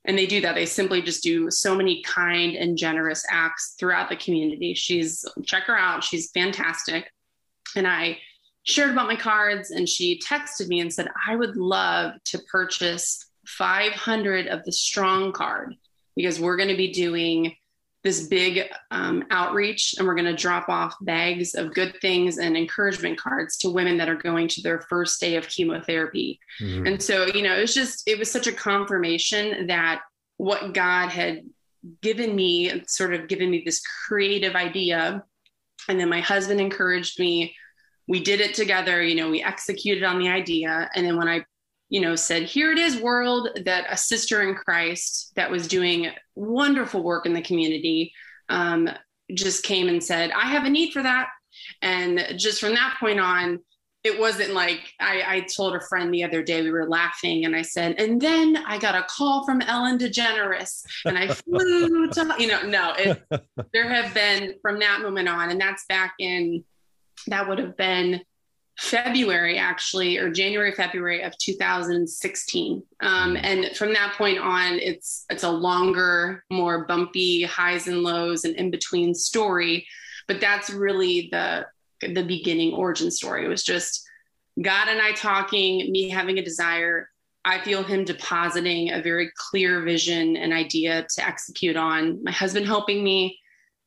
And 0.04 0.16
they 0.16 0.26
do 0.26 0.40
that. 0.40 0.54
They 0.54 0.66
simply 0.66 1.02
just 1.02 1.22
do 1.22 1.50
so 1.50 1.74
many 1.74 2.02
kind 2.02 2.54
and 2.54 2.78
generous 2.78 3.24
acts 3.30 3.74
throughout 3.78 4.08
the 4.08 4.16
community. 4.16 4.72
She's, 4.72 5.24
check 5.44 5.64
her 5.64 5.76
out. 5.76 6.04
She's 6.04 6.30
fantastic. 6.30 7.10
And 7.76 7.86
I 7.86 8.18
shared 8.68 8.90
about 8.90 9.06
my 9.06 9.16
cards, 9.16 9.70
and 9.70 9.88
she 9.88 10.20
texted 10.20 10.68
me 10.68 10.80
and 10.80 10.92
said, 10.92 11.08
I 11.26 11.34
would 11.36 11.56
love 11.56 12.22
to 12.24 12.38
purchase 12.50 13.26
500 13.46 14.46
of 14.46 14.62
the 14.64 14.72
strong 14.72 15.32
card 15.32 15.74
because 16.14 16.38
we're 16.38 16.56
going 16.56 16.68
to 16.68 16.76
be 16.76 16.92
doing 16.92 17.54
this 18.04 18.28
big 18.28 18.70
um, 18.90 19.24
outreach 19.30 19.94
and 19.98 20.06
we're 20.06 20.14
going 20.14 20.24
to 20.24 20.36
drop 20.36 20.68
off 20.68 20.94
bags 21.00 21.54
of 21.54 21.74
good 21.74 21.94
things 22.00 22.38
and 22.38 22.56
encouragement 22.56 23.18
cards 23.18 23.56
to 23.58 23.70
women 23.70 23.96
that 23.96 24.08
are 24.08 24.16
going 24.16 24.48
to 24.48 24.62
their 24.62 24.82
first 24.82 25.20
day 25.20 25.36
of 25.36 25.48
chemotherapy 25.48 26.38
mm-hmm. 26.60 26.86
and 26.86 27.02
so 27.02 27.26
you 27.26 27.42
know 27.42 27.56
it 27.56 27.60
was 27.60 27.74
just 27.74 28.06
it 28.06 28.16
was 28.16 28.30
such 28.30 28.46
a 28.46 28.52
confirmation 28.52 29.66
that 29.66 30.02
what 30.36 30.72
god 30.72 31.08
had 31.08 31.42
given 32.00 32.36
me 32.36 32.82
sort 32.86 33.12
of 33.12 33.26
given 33.26 33.50
me 33.50 33.62
this 33.66 33.82
creative 34.06 34.54
idea 34.54 35.22
and 35.88 35.98
then 35.98 36.08
my 36.08 36.20
husband 36.20 36.60
encouraged 36.60 37.18
me 37.18 37.54
we 38.08 38.22
did 38.22 38.40
it 38.40 38.54
together 38.54 39.02
you 39.02 39.14
know 39.14 39.30
we 39.30 39.42
executed 39.42 40.02
on 40.02 40.18
the 40.18 40.28
idea 40.28 40.90
and 40.94 41.06
then 41.06 41.16
when 41.16 41.28
i 41.28 41.44
you 41.88 42.00
know, 42.00 42.16
said, 42.16 42.42
Here 42.42 42.70
it 42.70 42.78
is, 42.78 43.00
world, 43.00 43.48
that 43.64 43.86
a 43.90 43.96
sister 43.96 44.42
in 44.42 44.54
Christ 44.54 45.32
that 45.36 45.50
was 45.50 45.66
doing 45.66 46.10
wonderful 46.34 47.02
work 47.02 47.26
in 47.26 47.32
the 47.32 47.42
community 47.42 48.12
um, 48.48 48.88
just 49.34 49.64
came 49.64 49.88
and 49.88 50.02
said, 50.02 50.30
I 50.32 50.48
have 50.48 50.64
a 50.64 50.70
need 50.70 50.92
for 50.92 51.02
that. 51.02 51.28
And 51.82 52.34
just 52.36 52.60
from 52.60 52.74
that 52.74 52.96
point 53.00 53.20
on, 53.20 53.60
it 54.04 54.18
wasn't 54.18 54.54
like 54.54 54.92
I, 55.00 55.22
I, 55.26 55.40
told 55.54 55.74
a 55.74 55.80
friend 55.80 56.14
the 56.14 56.22
other 56.22 56.42
day 56.42 56.62
we 56.62 56.70
were 56.70 56.88
laughing 56.88 57.44
and 57.44 57.54
I 57.54 57.62
said, 57.62 57.96
and 57.98 58.20
then 58.20 58.56
I 58.56 58.78
got 58.78 58.94
a 58.94 59.04
call 59.10 59.44
from 59.44 59.60
Ellen 59.60 59.98
DeGeneres 59.98 60.82
and 61.04 61.18
I 61.18 61.28
flew 61.34 62.08
to 62.08 62.34
you 62.38 62.46
know 62.46 62.62
no 62.62 62.94
it, 62.96 63.20
there 63.72 63.92
have 63.92 64.14
been 64.14 64.54
from 64.62 64.78
that 64.78 65.02
moment 65.02 65.28
on 65.28 65.50
and 65.50 65.60
that's 65.60 65.84
back 65.88 66.14
in 66.20 66.64
that 67.30 67.48
would 67.48 67.58
have 67.58 67.76
been 67.76 68.22
February, 68.78 69.58
actually, 69.58 70.18
or 70.18 70.30
January, 70.30 70.72
February 70.72 71.22
of 71.22 71.36
2016. 71.38 72.82
Um, 73.00 73.34
mm. 73.34 73.40
and 73.42 73.76
from 73.76 73.92
that 73.92 74.14
point 74.16 74.38
on, 74.38 74.74
it's 74.74 75.24
it's 75.30 75.42
a 75.42 75.50
longer, 75.50 76.44
more 76.48 76.86
bumpy 76.86 77.42
highs 77.42 77.88
and 77.88 78.04
lows 78.04 78.44
and 78.44 78.54
in 78.54 78.70
between 78.70 79.14
story. 79.14 79.86
But 80.28 80.40
that's 80.40 80.70
really 80.70 81.28
the 81.32 81.66
the 82.02 82.22
beginning 82.22 82.72
origin 82.72 83.10
story. 83.10 83.44
It 83.44 83.48
was 83.48 83.64
just 83.64 84.08
God 84.62 84.88
and 84.88 85.02
I 85.02 85.10
talking, 85.12 85.90
me 85.90 86.08
having 86.08 86.38
a 86.38 86.44
desire. 86.44 87.10
I 87.44 87.60
feel 87.60 87.82
Him 87.82 88.04
depositing 88.04 88.92
a 88.92 89.02
very 89.02 89.32
clear 89.34 89.82
vision 89.82 90.36
and 90.36 90.52
idea 90.52 91.04
to 91.16 91.26
execute 91.26 91.76
on. 91.76 92.22
My 92.22 92.30
husband 92.30 92.66
helping 92.66 93.02
me, 93.02 93.40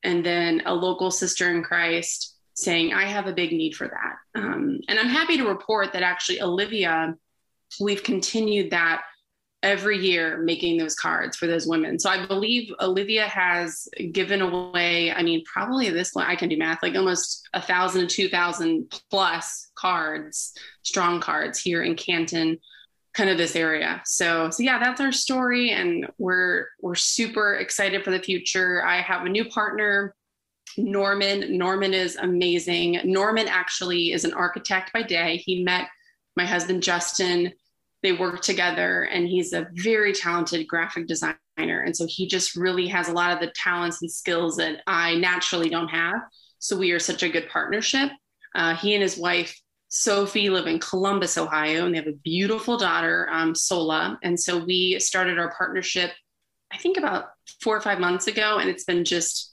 and 0.03 0.25
then 0.25 0.63
a 0.65 0.73
local 0.73 1.11
sister 1.11 1.49
in 1.49 1.63
Christ 1.63 2.30
saying, 2.61 2.93
I 2.93 3.05
have 3.05 3.27
a 3.27 3.33
big 3.33 3.51
need 3.51 3.75
for 3.75 3.87
that. 3.87 4.41
Um, 4.41 4.79
and 4.87 4.99
I'm 4.99 5.09
happy 5.09 5.37
to 5.37 5.47
report 5.47 5.93
that 5.93 6.03
actually, 6.03 6.41
Olivia, 6.41 7.15
we've 7.79 8.03
continued 8.03 8.71
that 8.71 9.01
every 9.63 9.97
year 9.97 10.39
making 10.39 10.77
those 10.77 10.95
cards 10.95 11.37
for 11.37 11.45
those 11.45 11.67
women. 11.67 11.99
So 11.99 12.09
I 12.09 12.25
believe 12.25 12.73
Olivia 12.79 13.27
has 13.27 13.87
given 14.11 14.41
away, 14.41 15.11
I 15.11 15.21
mean, 15.21 15.43
probably 15.45 15.89
this 15.91 16.13
one, 16.13 16.25
I 16.25 16.35
can 16.35 16.49
do 16.49 16.57
math, 16.57 16.81
like 16.81 16.95
almost 16.95 17.47
a 17.53 17.61
thousand, 17.61 18.09
two 18.09 18.27
thousand 18.27 18.91
plus 19.11 19.69
cards, 19.75 20.53
strong 20.81 21.21
cards 21.21 21.59
here 21.59 21.83
in 21.83 21.95
Canton, 21.95 22.57
kind 23.13 23.29
of 23.29 23.37
this 23.37 23.55
area. 23.55 24.01
So, 24.05 24.49
so 24.49 24.63
yeah, 24.63 24.79
that's 24.79 24.99
our 24.99 25.11
story. 25.11 25.69
And 25.71 26.07
we're, 26.17 26.65
we're 26.81 26.95
super 26.95 27.55
excited 27.55 28.03
for 28.03 28.09
the 28.09 28.19
future. 28.19 28.83
I 28.83 29.01
have 29.01 29.25
a 29.25 29.29
new 29.29 29.45
partner 29.45 30.15
Norman. 30.77 31.57
Norman 31.57 31.93
is 31.93 32.15
amazing. 32.15 32.99
Norman 33.03 33.47
actually 33.47 34.11
is 34.11 34.25
an 34.25 34.33
architect 34.33 34.93
by 34.93 35.03
day. 35.03 35.37
He 35.37 35.63
met 35.63 35.87
my 36.35 36.45
husband, 36.45 36.83
Justin. 36.83 37.51
They 38.03 38.13
work 38.13 38.41
together, 38.41 39.03
and 39.03 39.27
he's 39.27 39.53
a 39.53 39.67
very 39.73 40.13
talented 40.13 40.67
graphic 40.67 41.07
designer. 41.07 41.37
And 41.57 41.95
so 41.95 42.07
he 42.07 42.27
just 42.27 42.55
really 42.55 42.87
has 42.87 43.09
a 43.09 43.13
lot 43.13 43.31
of 43.31 43.39
the 43.39 43.53
talents 43.55 44.01
and 44.01 44.11
skills 44.11 44.57
that 44.57 44.81
I 44.87 45.15
naturally 45.15 45.69
don't 45.69 45.89
have. 45.89 46.15
So 46.59 46.77
we 46.77 46.91
are 46.91 46.99
such 46.99 47.21
a 47.21 47.29
good 47.29 47.47
partnership. 47.49 48.09
Uh, 48.55 48.75
he 48.75 48.93
and 48.95 49.03
his 49.03 49.17
wife, 49.17 49.55
Sophie, 49.89 50.49
live 50.49 50.67
in 50.67 50.79
Columbus, 50.79 51.37
Ohio, 51.37 51.85
and 51.85 51.93
they 51.93 51.99
have 51.99 52.07
a 52.07 52.13
beautiful 52.23 52.77
daughter, 52.77 53.27
um, 53.31 53.53
Sola. 53.53 54.17
And 54.23 54.39
so 54.39 54.63
we 54.63 54.99
started 54.99 55.37
our 55.37 55.53
partnership, 55.55 56.11
I 56.71 56.77
think 56.77 56.97
about 56.97 57.25
four 57.61 57.75
or 57.75 57.81
five 57.81 57.99
months 57.99 58.27
ago, 58.27 58.57
and 58.57 58.69
it's 58.69 58.85
been 58.85 59.05
just 59.05 59.50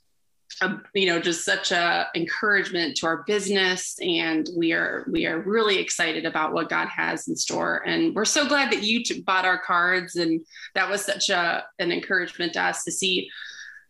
a, 0.61 0.81
you 0.95 1.07
know 1.07 1.21
just 1.21 1.45
such 1.45 1.73
a 1.73 2.07
encouragement 2.15 2.97
to 2.97 3.07
our 3.07 3.23
business 3.25 3.99
and 4.01 4.49
we 4.57 4.73
are 4.73 5.07
we 5.11 5.27
are 5.27 5.41
really 5.41 5.79
excited 5.79 6.25
about 6.25 6.53
what 6.53 6.69
god 6.69 6.89
has 6.89 7.29
in 7.29 7.37
store. 7.37 7.83
And 7.87 8.15
we're 8.15 8.25
so 8.25 8.47
glad 8.47 8.73
that 8.73 8.83
you 8.83 9.03
bought 9.25 9.45
our 9.45 9.59
cards 9.59 10.17
and 10.17 10.41
that 10.75 10.89
was 10.89 11.05
such 11.05 11.31
a 11.31 11.65
an 11.79 11.93
encouragement 11.93 12.55
to 12.55 12.63
us 12.63 12.85
to 12.85 12.93
see 12.93 13.31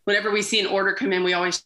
whenever 0.04 0.30
we 0.30 0.42
see 0.42 0.60
an 0.60 0.66
order 0.66 0.92
come 0.92 1.12
in 1.12 1.24
we 1.24 1.34
always 1.34 1.64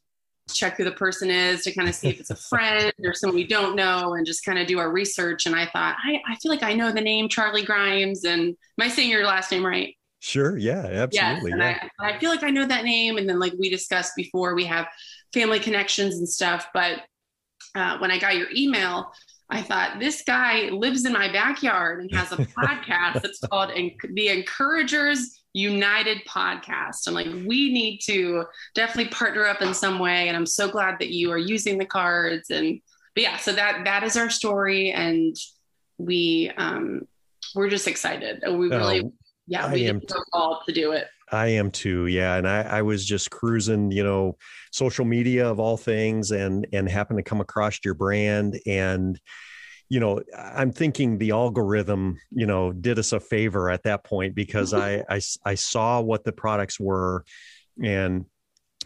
check 0.53 0.77
who 0.77 0.85
the 0.85 0.93
person 0.93 1.31
is 1.31 1.63
to 1.63 1.73
kind 1.73 1.89
of 1.89 1.95
see 1.95 2.09
if 2.09 2.21
it's 2.21 2.31
a 2.31 2.37
friend 2.51 2.93
or 3.05 3.15
someone 3.15 3.37
we 3.37 3.47
don't 3.47 3.77
know 3.77 4.15
and 4.15 4.27
just 4.27 4.45
kind 4.45 4.59
of 4.59 4.67
do 4.67 4.79
our 4.79 4.91
research. 4.91 5.47
And 5.47 5.55
i 5.55 5.67
thought 5.67 5.97
i, 6.05 6.21
I 6.29 6.37
feel 6.37 6.51
like 6.51 6.63
i 6.63 6.75
know 6.75 6.93
the 6.93 7.01
name 7.01 7.29
charlie 7.29 7.65
grimes 7.65 8.25
and 8.25 8.41
am 8.41 8.57
i 8.81 8.89
saying 8.89 9.11
your 9.11 9.25
last 9.25 9.51
name 9.51 9.65
right 9.65 9.97
Sure. 10.23 10.57
Yeah, 10.57 10.87
absolutely. 10.87 11.51
Yes, 11.51 11.81
yeah. 11.83 11.89
I, 11.99 12.13
I, 12.13 12.19
feel 12.21 12.31
like 12.31 12.45
I 12.45 12.51
know 12.51 12.65
that 12.65 12.85
name. 12.85 13.19
And 13.19 13.29
then, 13.29 13.41
like 13.41 13.55
we 13.59 13.69
discussed 13.69 14.13
before, 14.15 14.55
we 14.55 14.65
have 14.67 14.87
family 15.35 15.59
connections 15.59 16.19
and 16.19 16.29
stuff. 16.29 16.69
But 16.73 17.01
uh, 17.75 17.99
when 17.99 18.13
I 18.13 18.21
got 18.21 18.37
your 18.37 18.47
email, 18.55 19.11
I 19.51 19.63
thought 19.63 19.99
this 19.99 20.23
guy 20.25 20.69
lives 20.69 21.07
in 21.07 21.13
my 21.13 21.33
backyard 21.33 22.03
and 22.03 22.15
has 22.15 22.31
a 22.31 22.37
podcast 22.59 23.23
that's 23.23 23.41
called 23.41 23.73
the 23.75 24.29
Encouragers 24.29 25.43
United 25.55 26.19
Podcast. 26.25 27.09
I'm 27.09 27.15
like, 27.15 27.27
we 27.27 27.73
need 27.73 27.99
to 28.05 28.45
definitely 28.77 29.11
partner 29.11 29.45
up 29.45 29.61
in 29.61 29.75
some 29.75 29.99
way. 29.99 30.29
And 30.29 30.37
I'm 30.37 30.47
so 30.47 30.71
glad 30.71 31.01
that 31.01 31.11
you 31.11 31.33
are 31.33 31.39
using 31.39 31.79
the 31.79 31.85
cards. 31.85 32.49
And 32.51 32.81
but 33.17 33.25
yeah, 33.25 33.39
so 33.39 33.53
that 33.55 33.83
that 33.87 34.05
is 34.05 34.17
our 34.17 34.31
story, 34.31 34.93
and 34.93 35.35
we 35.99 36.53
um, 36.57 37.09
we're 37.57 37.69
just 37.69 37.89
excited. 37.89 38.45
We 38.47 38.69
really 38.69 39.01
oh, 39.01 39.13
yeah, 39.47 39.73
we 39.73 39.87
am 39.87 40.01
called 40.33 40.63
to 40.67 40.73
do 40.73 40.93
it. 40.93 41.07
I 41.33 41.47
am 41.49 41.71
too. 41.71 42.07
Yeah. 42.07 42.37
And 42.37 42.47
I, 42.47 42.63
I 42.63 42.83
was 42.83 43.07
just 43.07 43.31
cruising, 43.31 43.91
you 43.91 44.05
know, 44.05 44.37
social 44.71 45.07
media 45.07 45.49
of 45.49 45.59
all 45.59 45.79
things 45.79 46.31
and, 46.31 46.67
and 46.73 46.89
happened 46.89 47.19
to 47.19 47.23
come 47.23 47.41
across 47.41 47.79
your 47.85 47.95
brand 47.95 48.61
and, 48.67 49.19
you 49.89 49.99
know, 49.99 50.23
I'm 50.37 50.73
thinking 50.73 51.19
the 51.19 51.31
algorithm, 51.31 52.19
you 52.31 52.47
know, 52.47 52.73
did 52.73 52.99
us 52.99 53.13
a 53.13 53.21
favor 53.21 53.71
at 53.71 53.83
that 53.85 54.05
point 54.05 54.35
because 54.35 54.75
I, 54.75 55.05
I, 55.09 55.21
I 55.45 55.55
saw 55.55 56.01
what 56.01 56.25
the 56.25 56.33
products 56.33 56.79
were 56.79 57.25
and, 57.83 58.27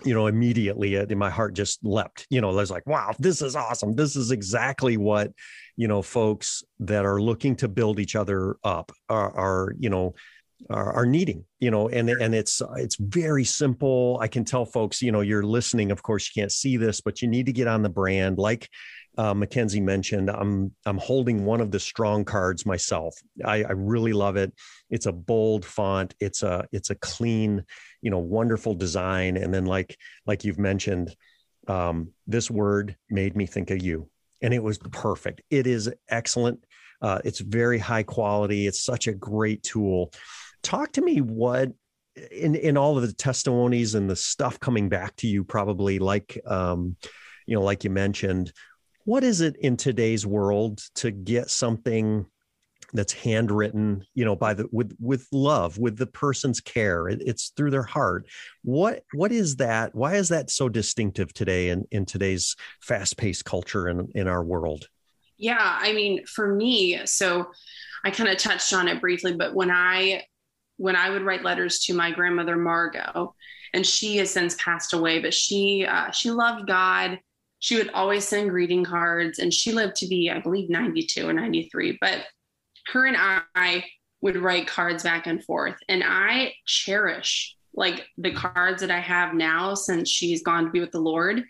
you 0.04 0.14
know, 0.14 0.26
immediately 0.26 0.94
it, 0.94 1.16
my 1.16 1.30
heart 1.30 1.54
just 1.54 1.84
leapt, 1.84 2.26
you 2.30 2.40
know, 2.40 2.50
I 2.50 2.54
was 2.54 2.70
like, 2.70 2.86
wow, 2.86 3.12
this 3.18 3.42
is 3.42 3.56
awesome. 3.56 3.94
This 3.96 4.14
is 4.14 4.30
exactly 4.30 4.96
what, 4.96 5.32
you 5.74 5.88
know, 5.88 6.02
folks 6.02 6.62
that 6.80 7.04
are 7.04 7.20
looking 7.20 7.56
to 7.56 7.68
build 7.68 7.98
each 7.98 8.14
other 8.14 8.56
up 8.62 8.92
are, 9.08 9.32
are 9.36 9.74
you 9.78 9.90
know, 9.90 10.14
are, 10.70 10.92
are 10.92 11.06
needing 11.06 11.44
you 11.60 11.70
know 11.70 11.88
and 11.88 12.08
and 12.08 12.34
it's 12.34 12.62
it's 12.76 12.96
very 12.96 13.44
simple 13.44 14.18
i 14.22 14.26
can 14.26 14.44
tell 14.44 14.64
folks 14.64 15.02
you 15.02 15.12
know 15.12 15.20
you're 15.20 15.42
listening 15.42 15.90
of 15.90 16.02
course 16.02 16.30
you 16.34 16.40
can't 16.40 16.52
see 16.52 16.78
this 16.78 17.02
but 17.02 17.20
you 17.20 17.28
need 17.28 17.44
to 17.46 17.52
get 17.52 17.66
on 17.66 17.82
the 17.82 17.90
brand 17.90 18.38
like 18.38 18.68
uh, 19.18 19.32
Mackenzie 19.32 19.80
mentioned, 19.80 20.28
I'm 20.28 20.74
I'm 20.84 20.98
holding 20.98 21.44
one 21.44 21.60
of 21.60 21.70
the 21.70 21.80
strong 21.80 22.24
cards 22.24 22.66
myself. 22.66 23.14
I, 23.44 23.64
I, 23.64 23.72
really 23.72 24.12
love 24.12 24.36
it. 24.36 24.52
It's 24.90 25.06
a 25.06 25.12
bold 25.12 25.64
font. 25.64 26.14
It's 26.20 26.42
a 26.42 26.66
it's 26.70 26.90
a 26.90 26.96
clean, 26.96 27.64
you 28.02 28.10
know, 28.10 28.18
wonderful 28.18 28.74
design. 28.74 29.38
And 29.38 29.54
then 29.54 29.64
like 29.64 29.96
like 30.26 30.44
you've 30.44 30.58
mentioned, 30.58 31.16
um, 31.66 32.10
this 32.26 32.50
word 32.50 32.96
made 33.08 33.34
me 33.34 33.46
think 33.46 33.70
of 33.70 33.82
you, 33.82 34.10
and 34.42 34.52
it 34.52 34.62
was 34.62 34.78
perfect. 34.78 35.40
It 35.50 35.66
is 35.66 35.90
excellent. 36.10 36.64
Uh, 37.00 37.20
it's 37.24 37.40
very 37.40 37.78
high 37.78 38.02
quality. 38.02 38.66
It's 38.66 38.84
such 38.84 39.06
a 39.06 39.14
great 39.14 39.62
tool 39.62 40.12
talk 40.66 40.92
to 40.92 41.02
me 41.02 41.20
what 41.20 41.70
in 42.32 42.54
in 42.54 42.76
all 42.76 42.96
of 42.96 43.06
the 43.06 43.12
testimonies 43.12 43.94
and 43.94 44.10
the 44.10 44.16
stuff 44.16 44.58
coming 44.58 44.88
back 44.88 45.14
to 45.16 45.26
you 45.26 45.44
probably 45.44 45.98
like 45.98 46.40
um 46.46 46.96
you 47.46 47.54
know 47.54 47.62
like 47.62 47.84
you 47.84 47.90
mentioned 47.90 48.52
what 49.04 49.22
is 49.22 49.40
it 49.40 49.56
in 49.56 49.76
today's 49.76 50.26
world 50.26 50.82
to 50.96 51.12
get 51.12 51.48
something 51.48 52.26
that's 52.92 53.12
handwritten 53.12 54.04
you 54.14 54.24
know 54.24 54.34
by 54.34 54.54
the 54.54 54.66
with 54.72 54.96
with 55.00 55.28
love 55.32 55.78
with 55.78 55.96
the 55.96 56.06
person's 56.06 56.60
care? 56.60 57.08
It, 57.08 57.22
it's 57.24 57.52
through 57.56 57.70
their 57.70 57.84
heart. 57.84 58.26
What 58.62 59.04
what 59.12 59.30
is 59.30 59.56
that 59.56 59.94
why 59.94 60.16
is 60.16 60.30
that 60.30 60.50
so 60.50 60.68
distinctive 60.68 61.32
today 61.32 61.68
in 61.68 61.84
in 61.92 62.04
today's 62.04 62.56
fast-paced 62.80 63.44
culture 63.44 63.88
in 63.88 64.08
in 64.14 64.26
our 64.26 64.42
world? 64.42 64.88
Yeah 65.36 65.78
i 65.80 65.92
mean 65.92 66.24
for 66.26 66.54
me 66.54 67.04
so 67.04 67.48
i 68.04 68.10
kind 68.10 68.30
of 68.30 68.38
touched 68.38 68.72
on 68.72 68.88
it 68.88 69.02
briefly 69.02 69.34
but 69.34 69.54
when 69.54 69.70
i 69.70 70.24
when 70.76 70.96
I 70.96 71.10
would 71.10 71.22
write 71.22 71.44
letters 71.44 71.80
to 71.80 71.94
my 71.94 72.10
grandmother 72.10 72.56
Margot, 72.56 73.34
and 73.72 73.86
she 73.86 74.16
has 74.18 74.30
since 74.30 74.54
passed 74.56 74.92
away, 74.92 75.20
but 75.20 75.34
she 75.34 75.86
uh, 75.86 76.10
she 76.10 76.30
loved 76.30 76.66
God. 76.66 77.18
She 77.58 77.76
would 77.76 77.90
always 77.90 78.26
send 78.26 78.50
greeting 78.50 78.84
cards, 78.84 79.38
and 79.38 79.52
she 79.52 79.72
lived 79.72 79.96
to 79.96 80.06
be, 80.06 80.30
I 80.30 80.40
believe, 80.40 80.68
92 80.70 81.28
or 81.28 81.32
93. 81.32 81.98
But 82.00 82.24
her 82.92 83.06
and 83.06 83.16
I 83.54 83.84
would 84.20 84.36
write 84.36 84.66
cards 84.66 85.02
back 85.02 85.26
and 85.26 85.42
forth, 85.42 85.76
and 85.88 86.02
I 86.04 86.54
cherish 86.66 87.56
like 87.74 88.06
the 88.16 88.32
cards 88.32 88.80
that 88.80 88.90
I 88.90 89.00
have 89.00 89.34
now 89.34 89.74
since 89.74 90.08
she's 90.08 90.42
gone 90.42 90.64
to 90.64 90.70
be 90.70 90.80
with 90.80 90.92
the 90.92 91.00
Lord. 91.00 91.44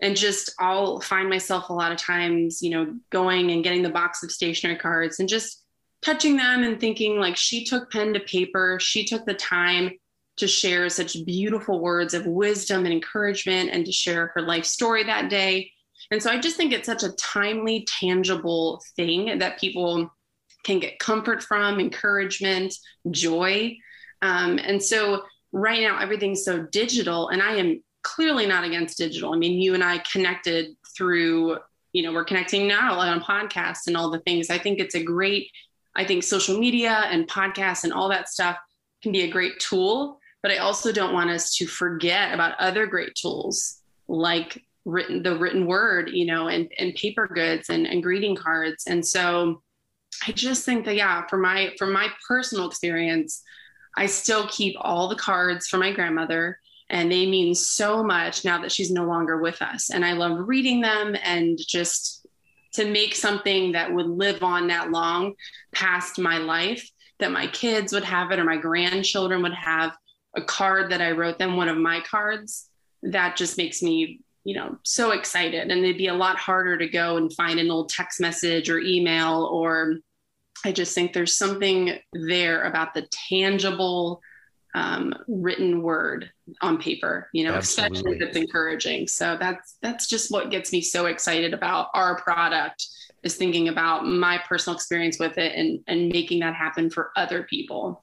And 0.00 0.16
just 0.16 0.52
I'll 0.58 1.00
find 1.00 1.28
myself 1.28 1.68
a 1.68 1.72
lot 1.72 1.92
of 1.92 1.98
times, 1.98 2.62
you 2.62 2.70
know, 2.70 2.94
going 3.10 3.50
and 3.50 3.62
getting 3.62 3.82
the 3.82 3.90
box 3.90 4.22
of 4.22 4.32
stationery 4.32 4.76
cards 4.76 5.20
and 5.20 5.28
just 5.28 5.61
touching 6.04 6.36
them 6.36 6.62
and 6.62 6.80
thinking 6.80 7.18
like 7.18 7.36
she 7.36 7.64
took 7.64 7.90
pen 7.90 8.12
to 8.14 8.20
paper, 8.20 8.78
she 8.80 9.04
took 9.04 9.24
the 9.24 9.34
time 9.34 9.92
to 10.36 10.48
share 10.48 10.88
such 10.88 11.24
beautiful 11.24 11.80
words 11.80 12.14
of 12.14 12.26
wisdom 12.26 12.84
and 12.84 12.92
encouragement 12.92 13.70
and 13.70 13.84
to 13.84 13.92
share 13.92 14.32
her 14.34 14.42
life 14.42 14.64
story 14.64 15.04
that 15.04 15.28
day. 15.30 15.70
And 16.10 16.22
so 16.22 16.30
I 16.30 16.38
just 16.40 16.56
think 16.56 16.72
it's 16.72 16.86
such 16.86 17.02
a 17.02 17.12
timely, 17.12 17.86
tangible 17.86 18.82
thing 18.96 19.38
that 19.38 19.60
people 19.60 20.10
can 20.64 20.78
get 20.78 20.98
comfort 20.98 21.42
from, 21.42 21.80
encouragement, 21.80 22.74
joy. 23.10 23.76
Um, 24.20 24.58
and 24.58 24.82
so 24.82 25.22
right 25.52 25.80
now, 25.80 25.98
everything's 26.00 26.44
so 26.44 26.62
digital, 26.72 27.28
and 27.28 27.42
I 27.42 27.56
am 27.56 27.82
clearly 28.02 28.46
not 28.46 28.64
against 28.64 28.98
digital. 28.98 29.32
I 29.32 29.36
mean, 29.36 29.60
you 29.60 29.74
and 29.74 29.84
I 29.84 29.98
connected 29.98 30.76
through, 30.96 31.58
you 31.92 32.02
know, 32.02 32.12
we're 32.12 32.24
connecting 32.24 32.66
now 32.66 32.98
on 32.98 33.20
podcasts 33.20 33.86
and 33.86 33.96
all 33.96 34.10
the 34.10 34.20
things. 34.20 34.50
I 34.50 34.58
think 34.58 34.80
it's 34.80 34.94
a 34.94 35.02
great, 35.02 35.48
I 35.94 36.04
think 36.04 36.22
social 36.22 36.58
media 36.58 37.04
and 37.10 37.28
podcasts 37.28 37.84
and 37.84 37.92
all 37.92 38.08
that 38.08 38.28
stuff 38.28 38.56
can 39.02 39.12
be 39.12 39.22
a 39.22 39.30
great 39.30 39.58
tool, 39.58 40.18
but 40.42 40.50
I 40.50 40.58
also 40.58 40.92
don't 40.92 41.12
want 41.12 41.30
us 41.30 41.54
to 41.56 41.66
forget 41.66 42.32
about 42.32 42.58
other 42.58 42.86
great 42.86 43.14
tools 43.14 43.80
like 44.08 44.62
written 44.84 45.22
the 45.22 45.36
written 45.36 45.66
word, 45.66 46.10
you 46.10 46.26
know, 46.26 46.48
and, 46.48 46.70
and 46.78 46.94
paper 46.94 47.26
goods 47.26 47.68
and, 47.68 47.86
and 47.86 48.02
greeting 48.02 48.36
cards. 48.36 48.84
And 48.86 49.06
so 49.06 49.62
I 50.26 50.32
just 50.32 50.64
think 50.64 50.84
that 50.86 50.96
yeah, 50.96 51.26
for 51.28 51.38
my 51.38 51.72
for 51.78 51.86
my 51.86 52.08
personal 52.26 52.66
experience, 52.66 53.42
I 53.96 54.06
still 54.06 54.46
keep 54.48 54.76
all 54.80 55.08
the 55.08 55.16
cards 55.16 55.66
for 55.68 55.78
my 55.78 55.92
grandmother 55.92 56.58
and 56.92 57.10
they 57.10 57.26
mean 57.26 57.54
so 57.54 58.04
much 58.04 58.44
now 58.44 58.60
that 58.60 58.70
she's 58.70 58.90
no 58.90 59.04
longer 59.04 59.40
with 59.40 59.62
us. 59.62 59.90
And 59.90 60.04
I 60.04 60.12
love 60.12 60.46
reading 60.46 60.82
them 60.82 61.16
and 61.24 61.58
just 61.58 62.21
to 62.74 62.90
make 62.90 63.14
something 63.14 63.72
that 63.72 63.92
would 63.92 64.06
live 64.06 64.42
on 64.42 64.68
that 64.68 64.90
long 64.90 65.34
past 65.72 66.18
my 66.18 66.38
life, 66.38 66.88
that 67.18 67.30
my 67.30 67.46
kids 67.48 67.92
would 67.92 68.04
have 68.04 68.30
it 68.30 68.38
or 68.38 68.44
my 68.44 68.56
grandchildren 68.56 69.42
would 69.42 69.54
have 69.54 69.92
a 70.36 70.42
card 70.42 70.90
that 70.90 71.02
I 71.02 71.12
wrote 71.12 71.38
them, 71.38 71.56
one 71.56 71.68
of 71.68 71.76
my 71.76 72.00
cards. 72.00 72.68
That 73.02 73.36
just 73.36 73.58
makes 73.58 73.82
me, 73.82 74.20
you 74.44 74.54
know, 74.54 74.78
so 74.84 75.10
excited. 75.10 75.70
And 75.70 75.84
it'd 75.84 75.98
be 75.98 76.06
a 76.06 76.14
lot 76.14 76.36
harder 76.36 76.78
to 76.78 76.88
go 76.88 77.16
and 77.16 77.32
find 77.32 77.58
an 77.60 77.70
old 77.70 77.90
text 77.90 78.20
message 78.20 78.70
or 78.70 78.78
email 78.78 79.48
or 79.52 79.96
I 80.64 80.72
just 80.72 80.94
think 80.94 81.12
there's 81.12 81.36
something 81.36 81.98
there 82.12 82.62
about 82.62 82.94
the 82.94 83.06
tangible 83.28 84.20
um, 84.74 85.14
written 85.28 85.82
word 85.82 86.30
on 86.60 86.78
paper, 86.78 87.28
you 87.32 87.44
know, 87.44 87.54
Absolutely. 87.54 87.98
especially 87.98 88.16
if 88.16 88.22
it's 88.22 88.36
encouraging. 88.36 89.06
So 89.06 89.36
that's 89.38 89.76
that's 89.82 90.06
just 90.06 90.30
what 90.30 90.50
gets 90.50 90.72
me 90.72 90.80
so 90.80 91.06
excited 91.06 91.52
about 91.52 91.88
our 91.94 92.20
product 92.20 92.86
is 93.22 93.36
thinking 93.36 93.68
about 93.68 94.06
my 94.06 94.38
personal 94.38 94.76
experience 94.76 95.18
with 95.18 95.38
it 95.38 95.52
and 95.54 95.80
and 95.86 96.08
making 96.08 96.40
that 96.40 96.54
happen 96.54 96.90
for 96.90 97.12
other 97.16 97.44
people. 97.44 98.02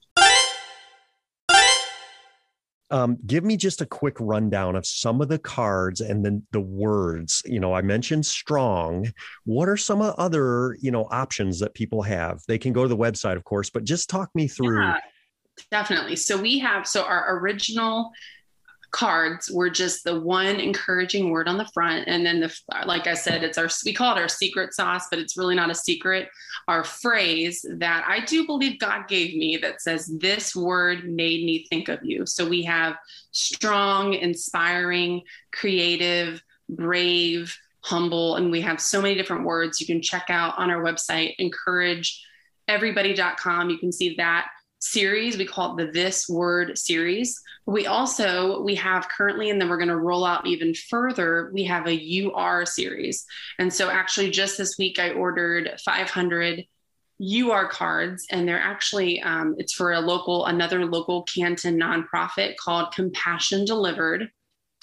Um, 2.92 3.18
give 3.28 3.44
me 3.44 3.56
just 3.56 3.82
a 3.82 3.86
quick 3.86 4.16
rundown 4.20 4.76
of 4.76 4.86
some 4.86 5.22
of 5.22 5.28
the 5.28 5.38
cards 5.38 6.02
and 6.02 6.26
then 6.26 6.42
the 6.52 6.62
words. 6.62 7.44
You 7.46 7.60
know, 7.60 7.74
I 7.74 7.82
mentioned 7.84 8.26
strong. 8.26 9.12
What 9.46 9.70
are 9.70 9.78
some 9.78 10.02
other, 10.02 10.76
you 10.82 10.90
know, 10.90 11.08
options 11.12 11.60
that 11.60 11.76
people 11.76 12.02
have? 12.02 12.42
They 12.48 12.58
can 12.58 12.74
go 12.74 12.82
to 12.82 12.88
the 12.88 12.98
website, 12.98 13.36
of 13.36 13.44
course, 13.44 13.70
but 13.70 13.84
just 13.84 14.10
talk 14.10 14.32
me 14.34 14.48
through. 14.48 14.82
Yeah, 14.82 14.98
definitely. 15.72 16.16
So 16.16 16.40
we 16.40 16.60
have, 16.60 16.88
so 16.88 17.04
our 17.04 17.38
original 17.38 18.12
cards 18.92 19.52
were 19.52 19.70
just 19.70 20.04
the 20.04 20.20
one 20.20 20.60
encouraging 20.60 21.30
word 21.30 21.48
on 21.48 21.58
the 21.58 21.70
front. 21.74 22.08
And 22.08 22.26
then 22.26 22.40
the 22.40 22.54
like 22.86 23.08
i 23.08 23.14
said 23.14 23.44
it's 23.44 23.58
our 23.58 23.70
we 23.86 23.94
call 23.94 24.16
it 24.16 24.20
our 24.20 24.28
secret 24.28 24.74
sauce 24.74 25.06
but 25.10 25.20
it's 25.20 25.38
really 25.38 25.56
not 25.56 25.70
a 25.70 25.76
secret. 25.76 26.30
Our 26.68 26.84
phrase 26.84 27.66
that 27.78 28.06
i 28.08 28.24
do 28.26 28.46
believe 28.46 28.80
god 28.80 29.08
gave 29.08 29.36
me 29.36 29.58
that 29.58 29.82
says 29.82 30.12
this 30.20 30.56
word 30.56 31.10
made 31.10 31.46
me 31.46 31.66
think 31.70 31.90
of 31.90 32.00
you. 32.04 32.26
So 32.26 32.48
we 32.48 32.64
have 32.64 32.96
strong 33.32 34.14
inspiring 34.14 35.22
creative 35.52 36.42
brave 36.68 37.56
humble 37.82 38.36
and 38.36 38.52
we 38.52 38.62
have 38.62 38.82
so 38.82 39.02
many 39.02 39.16
different 39.16 39.46
words. 39.46 39.80
You 39.80 39.88
can 39.88 40.02
check 40.02 40.26
out 40.30 40.58
on 40.58 40.72
our 40.72 40.84
website 40.84 41.36
encourage 41.38 42.26
everybody.com 42.68 43.70
you 43.70 43.80
can 43.80 43.92
see 43.92 44.16
that 44.16 44.48
series 44.80 45.38
we 45.38 45.46
call 45.46 45.78
it 45.78 45.86
the 45.86 45.92
this 45.92 46.28
word 46.28 46.78
series. 46.78 47.42
We 47.66 47.86
also 47.86 48.62
we 48.62 48.76
have 48.76 49.10
currently 49.10 49.50
and 49.50 49.62
then 49.62 49.70
we're 49.70 49.78
going 49.78 49.90
to 49.90 49.98
roll 49.98 50.26
out 50.26 50.48
even 50.48 50.74
further 50.74 51.52
we 51.54 51.66
have 51.66 51.88
a 51.88 52.32
ur 52.36 52.66
series. 52.66 53.26
And 53.60 53.74
so 53.74 53.90
actually 53.90 54.32
just 54.32 54.58
this 54.58 54.78
week 54.78 55.00
i 55.00 55.12
ordered 55.12 55.80
500 55.84 56.66
UR 57.22 57.68
cards 57.68 58.26
and 58.32 58.48
they're 58.48 58.60
actually 58.60 59.22
um, 59.22 59.56
it's 59.58 59.74
for 59.74 59.92
a 59.92 60.00
local 60.00 60.46
another 60.46 60.86
local 60.86 61.24
canton 61.24 61.78
nonprofit 61.78 62.56
called 62.56 62.94
compassion 62.94 63.66
delivered 63.66 64.30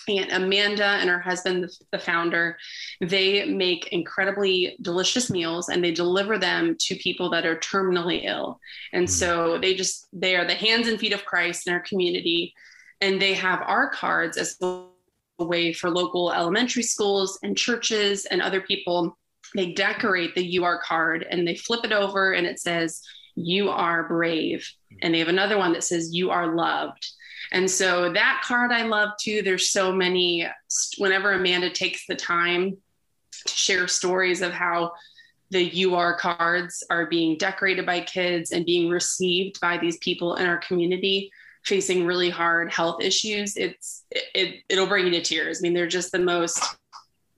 and 0.08 0.30
Amanda 0.30 0.84
and 0.84 1.10
her 1.10 1.20
husband, 1.20 1.68
the 1.90 1.98
founder, 1.98 2.56
they 3.00 3.44
make 3.44 3.88
incredibly 3.88 4.76
delicious 4.82 5.30
meals 5.30 5.68
and 5.68 5.82
they 5.82 5.92
deliver 5.92 6.38
them 6.38 6.76
to 6.80 6.94
people 6.96 7.30
that 7.30 7.46
are 7.46 7.56
terminally 7.56 8.24
ill. 8.24 8.60
And 8.92 9.04
hmm. 9.04 9.12
so 9.12 9.58
they 9.58 9.74
just, 9.74 10.06
they 10.12 10.36
are 10.36 10.46
the 10.46 10.54
hands 10.54 10.88
and 10.88 10.98
feet 10.98 11.12
of 11.12 11.24
Christ 11.24 11.66
in 11.66 11.72
our 11.72 11.80
community. 11.80 12.54
And 13.00 13.20
they 13.20 13.34
have 13.34 13.62
our 13.62 13.90
cards 13.90 14.36
as 14.36 14.56
a 14.62 14.84
way 15.38 15.72
for 15.72 15.90
local 15.90 16.32
elementary 16.32 16.82
schools 16.82 17.38
and 17.42 17.56
churches 17.56 18.24
and 18.26 18.40
other 18.40 18.60
people. 18.60 19.16
They 19.54 19.72
decorate 19.72 20.34
the 20.34 20.44
You 20.44 20.64
Are 20.64 20.80
card 20.80 21.26
and 21.30 21.46
they 21.46 21.56
flip 21.56 21.84
it 21.84 21.92
over 21.92 22.32
and 22.32 22.46
it 22.46 22.58
says, 22.58 23.02
You 23.34 23.70
are 23.70 24.08
brave. 24.08 24.68
And 25.02 25.14
they 25.14 25.18
have 25.18 25.28
another 25.28 25.58
one 25.58 25.72
that 25.74 25.84
says, 25.84 26.14
You 26.14 26.30
are 26.30 26.54
loved. 26.54 27.06
And 27.52 27.70
so 27.70 28.12
that 28.12 28.42
card 28.44 28.72
I 28.72 28.82
love 28.82 29.10
too. 29.20 29.42
There's 29.42 29.70
so 29.70 29.92
many, 29.92 30.48
whenever 30.98 31.32
Amanda 31.32 31.70
takes 31.70 32.06
the 32.06 32.16
time 32.16 32.76
to 33.46 33.52
share 33.52 33.88
stories 33.88 34.42
of 34.42 34.52
how 34.52 34.92
the 35.50 35.84
Are 35.94 36.18
cards 36.18 36.82
are 36.90 37.06
being 37.06 37.38
decorated 37.38 37.86
by 37.86 38.00
kids 38.00 38.50
and 38.50 38.66
being 38.66 38.90
received 38.90 39.60
by 39.60 39.78
these 39.78 39.96
people 39.98 40.34
in 40.34 40.46
our 40.46 40.58
community 40.58 41.30
facing 41.64 42.06
really 42.06 42.30
hard 42.30 42.72
health 42.72 43.02
issues, 43.02 43.56
it's 43.56 44.04
it, 44.10 44.62
it'll 44.68 44.86
bring 44.86 45.06
you 45.06 45.10
to 45.12 45.20
tears. 45.20 45.58
I 45.58 45.62
mean, 45.62 45.74
they're 45.74 45.86
just 45.86 46.12
the 46.12 46.18
most 46.18 46.60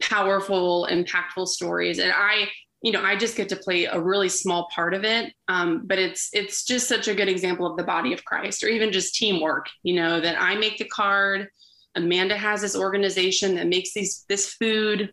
powerful, 0.01 0.88
impactful 0.90 1.49
stories. 1.49 1.99
And 1.99 2.12
I 2.14 2.49
you 2.83 2.93
know, 2.93 3.03
I 3.03 3.17
just 3.17 3.37
get 3.37 3.49
to 3.49 3.57
play 3.57 3.87
a 3.87 3.99
really 3.99 4.29
small 4.29 4.69
part 4.73 4.95
of 4.95 5.05
it. 5.05 5.33
Um, 5.49 5.83
but 5.85 5.99
it's 5.99 6.31
it's 6.33 6.64
just 6.64 6.88
such 6.88 7.09
a 7.09 7.14
good 7.14 7.29
example 7.29 7.67
of 7.67 7.77
the 7.77 7.85
body 7.85 8.12
of 8.12 8.25
Christ, 8.25 8.62
or 8.62 8.69
even 8.69 8.93
just 8.93 9.14
teamwork. 9.14 9.67
You 9.83 9.97
know, 9.97 10.21
that 10.21 10.41
I 10.41 10.55
make 10.57 10.79
the 10.79 10.85
card. 10.85 11.49
Amanda 11.95 12.37
has 12.37 12.61
this 12.61 12.77
organization 12.77 13.57
that 13.57 13.67
makes 13.67 13.93
these 13.93 14.25
this 14.29 14.55
food. 14.55 15.12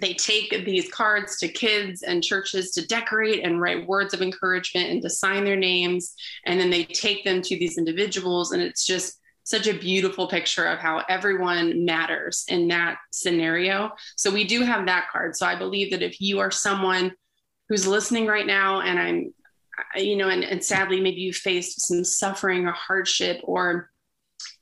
They 0.00 0.14
take 0.14 0.64
these 0.64 0.90
cards 0.90 1.38
to 1.38 1.48
kids 1.48 2.02
and 2.02 2.22
churches 2.22 2.70
to 2.72 2.86
decorate 2.86 3.44
and 3.44 3.60
write 3.60 3.86
words 3.86 4.14
of 4.14 4.22
encouragement 4.22 4.90
and 4.90 5.02
to 5.02 5.10
sign 5.10 5.44
their 5.44 5.56
names, 5.56 6.14
and 6.46 6.58
then 6.58 6.70
they 6.70 6.84
take 6.84 7.24
them 7.24 7.42
to 7.42 7.58
these 7.58 7.78
individuals, 7.78 8.52
and 8.52 8.62
it's 8.62 8.86
just 8.86 9.18
such 9.44 9.66
a 9.66 9.78
beautiful 9.78 10.28
picture 10.28 10.64
of 10.64 10.78
how 10.78 11.02
everyone 11.08 11.84
matters 11.84 12.44
in 12.48 12.68
that 12.68 12.98
scenario. 13.10 13.90
So 14.16 14.30
we 14.30 14.44
do 14.44 14.62
have 14.62 14.86
that 14.86 15.08
card. 15.10 15.36
So 15.36 15.46
I 15.46 15.56
believe 15.56 15.90
that 15.90 16.02
if 16.02 16.20
you 16.20 16.38
are 16.38 16.50
someone 16.50 17.12
who's 17.68 17.86
listening 17.86 18.26
right 18.26 18.46
now 18.46 18.80
and 18.80 18.98
I'm, 18.98 19.34
you 19.96 20.16
know, 20.16 20.28
and, 20.28 20.44
and 20.44 20.62
sadly, 20.62 21.00
maybe 21.00 21.20
you 21.20 21.32
faced 21.32 21.80
some 21.80 22.04
suffering 22.04 22.66
or 22.66 22.72
hardship 22.72 23.40
or 23.44 23.90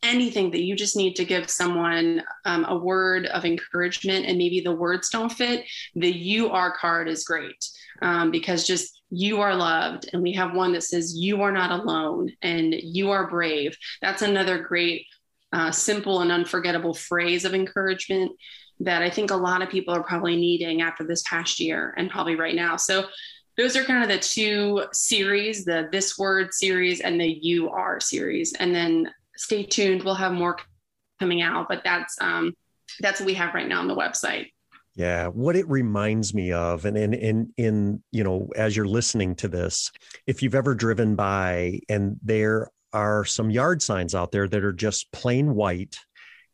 anything 0.03 0.51
that 0.51 0.63
you 0.63 0.75
just 0.75 0.97
need 0.97 1.15
to 1.15 1.25
give 1.25 1.51
someone 1.51 2.23
um, 2.45 2.65
a 2.69 2.77
word 2.77 3.27
of 3.27 3.45
encouragement 3.45 4.27
and 4.27 4.39
maybe 4.39 4.61
the 4.61 4.73
words 4.73 5.11
don't 5.11 5.33
fit, 5.33 5.67
the 5.95 6.11
you 6.11 6.51
are 6.51 6.77
card 6.77 7.09
is 7.09 7.25
great 7.25 7.65
um, 8.01 8.31
because 8.31 8.67
just 8.67 9.00
you 9.11 9.41
are 9.41 9.55
loved 9.55 10.09
and 10.13 10.23
we 10.23 10.33
have 10.33 10.55
one 10.55 10.73
that 10.73 10.83
says 10.83 11.17
you 11.17 11.43
are 11.43 11.53
not 11.53 11.71
alone 11.71 12.33
and 12.43 12.75
you 12.75 13.11
are 13.11 13.29
brave. 13.29 13.77
That's 14.01 14.23
another 14.23 14.59
great 14.59 15.07
uh, 15.53 15.73
simple 15.73 16.21
and 16.21 16.31
unforgettable 16.31 16.95
phrase 16.95 17.45
of 17.45 17.55
encouragement 17.55 18.33
that 18.83 19.03
i 19.03 19.11
think 19.11 19.31
a 19.31 19.37
lot 19.37 19.61
of 19.61 19.69
people 19.69 19.93
are 19.93 20.03
probably 20.03 20.37
needing 20.37 20.81
after 20.81 21.05
this 21.05 21.23
past 21.25 21.61
year 21.61 21.93
and 21.99 22.09
probably 22.09 22.37
right 22.37 22.55
now. 22.55 22.77
So 22.77 23.07
those 23.59 23.77
are 23.77 23.85
kind 23.85 24.03
of 24.03 24.09
the 24.09 24.19
two 24.19 24.85
series 24.93 25.65
the 25.65 25.89
this 25.93 26.17
word 26.17 26.55
series 26.55 27.01
and 27.01 27.21
the 27.21 27.27
you 27.27 27.69
are 27.69 28.01
series. 28.01 28.55
And 28.55 28.75
then 28.75 29.11
stay 29.37 29.65
tuned. 29.65 30.03
We'll 30.03 30.15
have 30.15 30.33
more 30.33 30.57
coming 31.21 31.43
out 31.43 31.69
but 31.69 31.83
that's 31.85 32.17
um 32.21 32.55
that's 33.01 33.21
what 33.21 33.27
we 33.27 33.35
have 33.35 33.55
right 33.55 33.69
now 33.69 33.79
on 33.79 33.89
the 33.89 33.95
website 33.95 34.47
yeah, 34.95 35.29
what 35.29 35.57
it 35.57 35.69
reminds 35.69 36.35
me 36.35 36.53
of, 36.53 36.85
and 36.85 36.97
in 36.97 37.15
in 37.15 37.53
in 37.57 38.03
you 38.11 38.25
know, 38.25 38.49
as 38.57 38.77
you're 38.77 38.87
listening 38.87 39.37
to 39.37 39.49
this, 39.49 39.91
if 40.27 40.43
you've 40.43 40.55
ever 40.55 40.75
driven 40.75 41.15
by 41.15 41.81
and 41.89 42.17
there 42.23 42.71
are 42.93 43.25
some 43.25 43.51
yard 43.51 43.83
signs 43.83 44.15
out 44.15 44.33
there 44.33 44.49
that 44.49 44.65
are 44.65 44.73
just 44.73 45.13
plain 45.13 45.55
white 45.55 45.97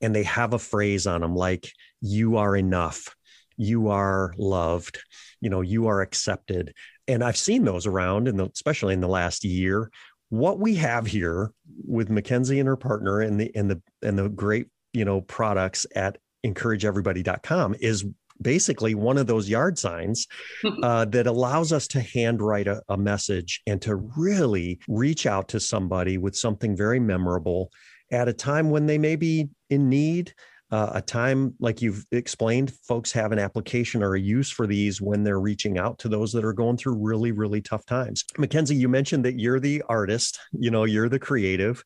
and 0.03 0.15
they 0.15 0.25
have 0.25 0.53
a 0.53 0.59
phrase 0.59 1.07
on 1.07 1.23
them 1.23 1.35
like, 1.35 1.73
you 2.03 2.37
are 2.37 2.55
enough, 2.55 3.17
you 3.57 3.89
are 3.89 4.35
loved, 4.37 4.99
you 5.41 5.49
know, 5.49 5.63
you 5.63 5.87
are 5.87 6.03
accepted. 6.03 6.75
And 7.09 7.25
I've 7.25 7.39
seen 7.39 7.65
those 7.65 7.87
around, 7.87 8.29
and 8.29 8.39
especially 8.41 8.93
in 8.93 9.01
the 9.01 9.09
last 9.09 9.45
year. 9.45 9.91
What 10.29 10.59
we 10.59 10.75
have 10.75 11.07
here 11.07 11.53
with 11.87 12.11
Mackenzie 12.11 12.59
and 12.59 12.67
her 12.67 12.77
partner 12.77 13.21
and 13.21 13.41
the 13.41 13.51
and 13.55 13.71
the 13.71 13.81
and 14.03 14.19
the 14.19 14.29
great 14.29 14.67
you 14.93 15.05
know 15.05 15.21
products 15.23 15.87
at 15.95 16.19
encourageeverybody.com 16.45 17.77
is 17.81 18.05
basically 18.41 18.95
one 18.95 19.19
of 19.19 19.27
those 19.27 19.49
yard 19.49 19.79
signs 19.79 20.27
uh, 20.83 21.05
that 21.07 21.27
allows 21.27 21.73
us 21.73 21.87
to 21.89 22.01
handwrite 22.01 22.67
a, 22.67 22.83
a 22.89 22.97
message 22.97 23.63
and 23.67 23.81
to 23.83 23.97
really 24.17 24.79
reach 24.89 25.27
out 25.27 25.49
to 25.49 25.61
somebody 25.61 26.19
with 26.19 26.37
something 26.37 26.77
very 26.77 27.01
memorable 27.01 27.71
at 28.13 28.29
a 28.29 28.33
time 28.33 28.71
when 28.71 28.87
they 28.87 28.99
may 28.99 29.17
be 29.17 29.49
in 29.71 29.89
need 29.89 30.33
uh, 30.71 30.91
a 30.95 31.03
time 31.03 31.55
like 31.61 31.81
you've 31.81 32.05
explained 32.11 32.73
folks 32.89 33.13
have 33.13 33.31
an 33.31 33.39
application 33.39 34.03
or 34.03 34.17
a 34.17 34.21
use 34.21 34.51
for 34.51 34.67
these 34.67 35.01
when 35.01 35.23
they're 35.23 35.41
reaching 35.41 35.79
out 35.79 35.99
to 35.99 36.09
those 36.09 36.33
that 36.33 36.45
are 36.45 36.53
going 36.53 36.77
through 36.77 36.95
really 36.95 37.31
really 37.31 37.61
tough 37.61 37.87
times. 37.87 38.25
Mackenzie 38.37 38.75
you 38.75 38.89
mentioned 38.89 39.25
that 39.25 39.39
you're 39.39 39.61
the 39.61 39.83
artist 39.89 40.41
you 40.53 40.71
know 40.71 40.85
you're 40.85 41.09
the 41.09 41.19
creative 41.19 41.85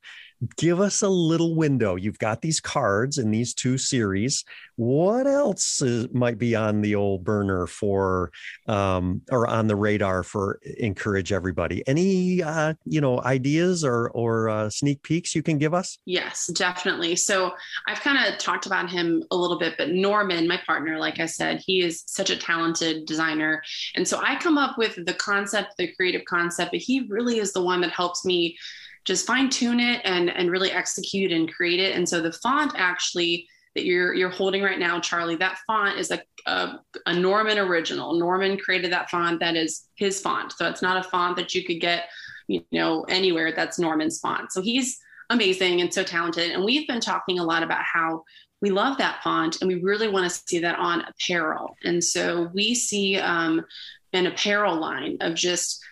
give 0.57 0.81
us 0.81 1.03
a 1.03 1.09
little 1.09 1.55
window. 1.55 1.96
You've 1.96 2.18
got 2.18 2.40
these 2.40 2.61
cards 2.61 3.18
in 3.18 3.31
these 3.31 3.53
two 3.55 3.76
series. 3.76 4.44
What 4.76 5.26
else 5.26 5.83
is, 5.83 6.09
might 6.12 6.38
be 6.38 6.57
on 6.57 6.81
the 6.81 6.94
old 6.94 7.24
burner 7.24 7.66
for, 7.66 8.31
um, 8.66 9.20
or 9.31 9.46
on 9.46 9.66
the 9.66 9.76
radar 9.76 10.22
for 10.22 10.59
encourage 10.79 11.33
everybody? 11.33 11.87
Any, 11.87 12.42
uh, 12.42 12.74
you 12.87 13.00
know, 13.00 13.20
ideas 13.20 13.85
or 13.85 14.11
or 14.11 14.48
uh, 14.48 14.70
sneak 14.70 15.03
peeks 15.03 15.35
you 15.35 15.42
can 15.42 15.59
give 15.59 15.74
us? 15.74 15.98
Yes, 16.07 16.46
definitely. 16.46 17.16
So 17.16 17.53
I've 17.87 18.00
kind 18.00 18.26
of 18.26 18.38
talked 18.38 18.64
about 18.64 18.90
him 18.90 19.22
a 19.31 19.37
little 19.37 19.59
bit, 19.59 19.74
but 19.76 19.90
Norman, 19.90 20.48
my 20.48 20.61
partner, 20.66 20.98
like 20.98 21.20
I 21.20 21.26
said, 21.26 21.62
he 21.64 21.83
is 21.83 22.03
such 22.07 22.31
a 22.31 22.37
talented 22.37 23.07
designer, 23.07 23.62
and 23.94 24.09
so 24.09 24.20
I 24.22 24.37
come 24.37 24.57
up 24.57 24.79
with 24.79 25.05
the 25.05 25.14
concept, 25.14 25.74
the 25.76 25.92
creative 25.94 26.24
concept, 26.24 26.72
but 26.72 26.81
he 26.81 27.07
really 27.09 27.38
is 27.38 27.53
the 27.53 27.62
one 27.62 27.83
that 27.83 27.90
helps 27.90 28.24
me 28.24 28.57
just 29.04 29.26
fine 29.26 29.48
tune 29.48 29.80
it 29.80 30.00
and 30.04 30.30
and 30.30 30.50
really 30.50 30.70
execute 30.70 31.32
and 31.32 31.52
create 31.52 31.80
it. 31.80 31.96
And 31.96 32.08
so 32.08 32.20
the 32.20 32.32
font 32.32 32.72
actually 32.76 33.46
that 33.74 33.84
you're 33.84 34.14
you're 34.14 34.30
holding 34.30 34.62
right 34.62 34.78
now, 34.78 35.00
Charlie, 35.00 35.36
that 35.36 35.58
font 35.66 35.98
is 35.98 36.10
a, 36.10 36.20
a, 36.46 36.80
a 37.06 37.14
Norman 37.14 37.58
original. 37.58 38.18
Norman 38.18 38.58
created 38.58 38.92
that 38.92 39.10
font. 39.10 39.40
That 39.40 39.56
is 39.56 39.84
his 39.94 40.20
font. 40.20 40.52
So 40.52 40.68
it's 40.68 40.82
not 40.82 41.04
a 41.04 41.08
font 41.08 41.36
that 41.36 41.54
you 41.54 41.64
could 41.64 41.80
get, 41.80 42.08
you 42.48 42.64
know, 42.72 43.04
anywhere. 43.04 43.52
That's 43.54 43.78
Norman's 43.78 44.18
font. 44.18 44.52
So 44.52 44.60
he's 44.60 44.98
amazing 45.30 45.80
and 45.80 45.94
so 45.94 46.02
talented. 46.02 46.50
And 46.50 46.64
we've 46.64 46.88
been 46.88 47.00
talking 47.00 47.38
a 47.38 47.44
lot 47.44 47.62
about 47.62 47.82
how 47.82 48.24
we 48.60 48.70
love 48.70 48.98
that 48.98 49.22
font 49.22 49.60
and 49.60 49.68
we 49.68 49.76
really 49.76 50.08
want 50.08 50.30
to 50.30 50.42
see 50.46 50.58
that 50.58 50.78
on 50.78 51.02
apparel. 51.02 51.76
And 51.84 52.02
so 52.02 52.50
we 52.52 52.74
see 52.74 53.18
um, 53.18 53.64
an 54.12 54.26
apparel 54.26 54.78
line 54.78 55.16
of 55.20 55.34
just 55.34 55.82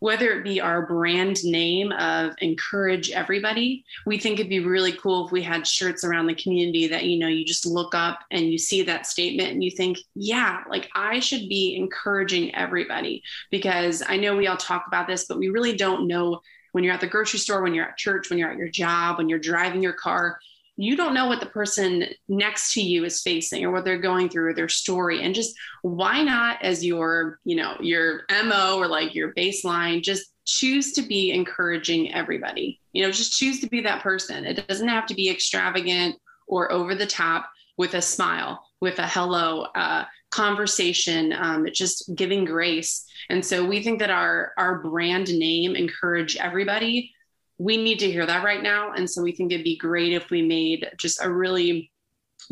whether 0.00 0.30
it 0.30 0.44
be 0.44 0.60
our 0.60 0.86
brand 0.86 1.42
name 1.44 1.92
of 1.92 2.34
encourage 2.38 3.10
everybody 3.10 3.84
we 4.04 4.18
think 4.18 4.38
it'd 4.38 4.50
be 4.50 4.60
really 4.60 4.92
cool 4.92 5.26
if 5.26 5.32
we 5.32 5.42
had 5.42 5.66
shirts 5.66 6.04
around 6.04 6.26
the 6.26 6.34
community 6.34 6.86
that 6.86 7.04
you 7.04 7.18
know 7.18 7.28
you 7.28 7.44
just 7.44 7.66
look 7.66 7.94
up 7.94 8.20
and 8.30 8.46
you 8.46 8.58
see 8.58 8.82
that 8.82 9.06
statement 9.06 9.50
and 9.50 9.64
you 9.64 9.70
think 9.70 9.98
yeah 10.14 10.62
like 10.68 10.88
i 10.94 11.18
should 11.18 11.48
be 11.48 11.76
encouraging 11.76 12.54
everybody. 12.54 13.22
Because 13.50 14.02
i 14.06 14.16
know 14.16 14.36
we 14.36 14.46
all 14.46 14.56
talk 14.56 14.84
about 14.86 15.06
this 15.06 15.26
but 15.26 15.38
we 15.38 15.48
really 15.48 15.76
don't 15.76 16.06
know 16.06 16.40
when 16.72 16.84
you're 16.84 16.94
at 16.94 17.00
the 17.00 17.06
grocery 17.06 17.38
store 17.38 17.62
when 17.62 17.74
you're 17.74 17.88
at 17.88 17.96
church 17.96 18.28
when 18.28 18.38
you're 18.38 18.50
at 18.50 18.58
your 18.58 18.68
job 18.68 19.18
when 19.18 19.28
you're 19.28 19.38
driving 19.38 19.82
your 19.82 19.92
car 19.92 20.38
you 20.76 20.96
don't 20.96 21.14
know 21.14 21.26
what 21.26 21.40
the 21.40 21.46
person 21.46 22.04
next 22.28 22.72
to 22.74 22.82
you 22.82 23.04
is 23.04 23.22
facing 23.22 23.64
or 23.64 23.70
what 23.70 23.84
they're 23.84 23.98
going 23.98 24.28
through 24.28 24.50
or 24.50 24.54
their 24.54 24.68
story. 24.68 25.22
And 25.22 25.34
just 25.34 25.54
why 25.82 26.22
not 26.22 26.62
as 26.62 26.84
your 26.84 27.40
you 27.44 27.56
know 27.56 27.76
your 27.80 28.22
mo 28.44 28.76
or 28.78 28.86
like 28.86 29.14
your 29.14 29.32
baseline 29.34 30.02
just 30.02 30.32
choose 30.44 30.92
to 30.92 31.02
be 31.02 31.32
encouraging 31.32 32.14
everybody. 32.14 32.80
You 32.92 33.04
know 33.04 33.12
just 33.12 33.38
choose 33.38 33.60
to 33.60 33.68
be 33.68 33.80
that 33.82 34.02
person. 34.02 34.44
It 34.44 34.66
doesn't 34.68 34.88
have 34.88 35.06
to 35.06 35.14
be 35.14 35.30
extravagant 35.30 36.16
or 36.46 36.70
over 36.70 36.94
the 36.94 37.06
top 37.06 37.50
with 37.76 37.94
a 37.94 38.02
smile 38.02 38.62
with 38.80 38.98
a 38.98 39.06
hello 39.06 39.62
uh, 39.74 40.04
conversation 40.30 41.32
um, 41.32 41.66
just 41.72 42.14
giving 42.14 42.44
grace. 42.44 43.04
And 43.30 43.44
so 43.44 43.64
we 43.64 43.82
think 43.82 43.98
that 44.00 44.10
our 44.10 44.52
our 44.58 44.80
brand 44.80 45.28
name 45.28 45.74
encourage 45.74 46.36
everybody 46.36 47.12
we 47.58 47.76
need 47.76 47.98
to 48.00 48.10
hear 48.10 48.26
that 48.26 48.44
right 48.44 48.62
now. 48.62 48.92
And 48.92 49.08
so 49.08 49.22
we 49.22 49.32
think 49.32 49.52
it'd 49.52 49.64
be 49.64 49.78
great 49.78 50.12
if 50.12 50.30
we 50.30 50.42
made 50.42 50.90
just 50.98 51.24
a 51.24 51.30
really 51.30 51.90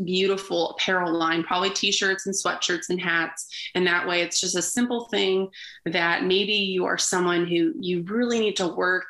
beautiful 0.03 0.71
apparel 0.71 1.13
line, 1.13 1.45
probably 1.45 1.71
t 1.71 1.93
shirts 1.93 2.27
and 2.27 2.35
sweatshirts 2.35 2.89
and 2.89 3.01
hats. 3.01 3.47
And 3.75 3.87
that 3.87 4.09
way 4.09 4.23
it's 4.23 4.41
just 4.41 4.57
a 4.57 4.63
simple 4.63 5.07
thing 5.11 5.49
that 5.85 6.25
maybe 6.25 6.55
you 6.55 6.85
are 6.87 6.99
someone 6.99 7.47
who 7.47 7.75
you 7.79 8.03
really 8.05 8.41
need 8.41 8.57
to 8.57 8.69
work. 8.69 9.07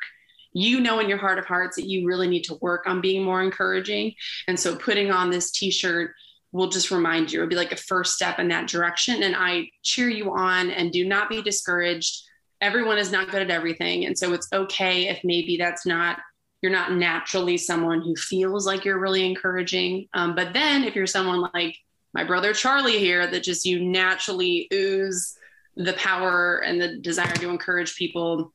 You 0.57 0.79
know, 0.79 0.99
in 0.99 1.09
your 1.09 1.17
heart 1.17 1.37
of 1.37 1.45
hearts, 1.45 1.75
that 1.75 1.87
you 1.87 2.07
really 2.07 2.29
need 2.29 2.43
to 2.45 2.57
work 2.61 2.87
on 2.87 3.01
being 3.01 3.23
more 3.23 3.43
encouraging. 3.43 4.13
And 4.47 4.57
so 4.57 4.75
putting 4.77 5.11
on 5.11 5.29
this 5.29 5.51
t 5.51 5.69
shirt 5.69 6.11
will 6.53 6.69
just 6.69 6.91
remind 6.91 7.31
you, 7.31 7.39
it'll 7.39 7.49
be 7.49 7.57
like 7.57 7.73
a 7.73 7.77
first 7.77 8.15
step 8.15 8.39
in 8.39 8.47
that 8.47 8.67
direction. 8.67 9.23
And 9.23 9.35
I 9.35 9.69
cheer 9.83 10.09
you 10.09 10.33
on 10.33 10.71
and 10.71 10.93
do 10.93 11.05
not 11.05 11.29
be 11.29 11.41
discouraged 11.41 12.23
everyone 12.61 12.97
is 12.97 13.11
not 13.11 13.29
good 13.29 13.41
at 13.41 13.51
everything. 13.51 14.05
And 14.05 14.17
so 14.17 14.33
it's 14.33 14.47
okay 14.53 15.09
if 15.09 15.19
maybe 15.23 15.57
that's 15.57 15.85
not, 15.85 16.19
you're 16.61 16.71
not 16.71 16.93
naturally 16.93 17.57
someone 17.57 18.01
who 18.01 18.15
feels 18.15 18.65
like 18.65 18.85
you're 18.85 18.99
really 18.99 19.25
encouraging. 19.25 20.07
Um, 20.13 20.35
but 20.35 20.53
then 20.53 20.83
if 20.83 20.95
you're 20.95 21.05
someone 21.05 21.49
like 21.53 21.77
my 22.13 22.23
brother 22.23 22.53
Charlie 22.53 22.97
here, 22.97 23.27
that 23.27 23.43
just 23.43 23.65
you 23.65 23.83
naturally 23.83 24.67
ooze 24.73 25.37
the 25.75 25.93
power 25.93 26.59
and 26.59 26.81
the 26.81 26.97
desire 26.97 27.33
to 27.33 27.49
encourage 27.49 27.95
people, 27.95 28.53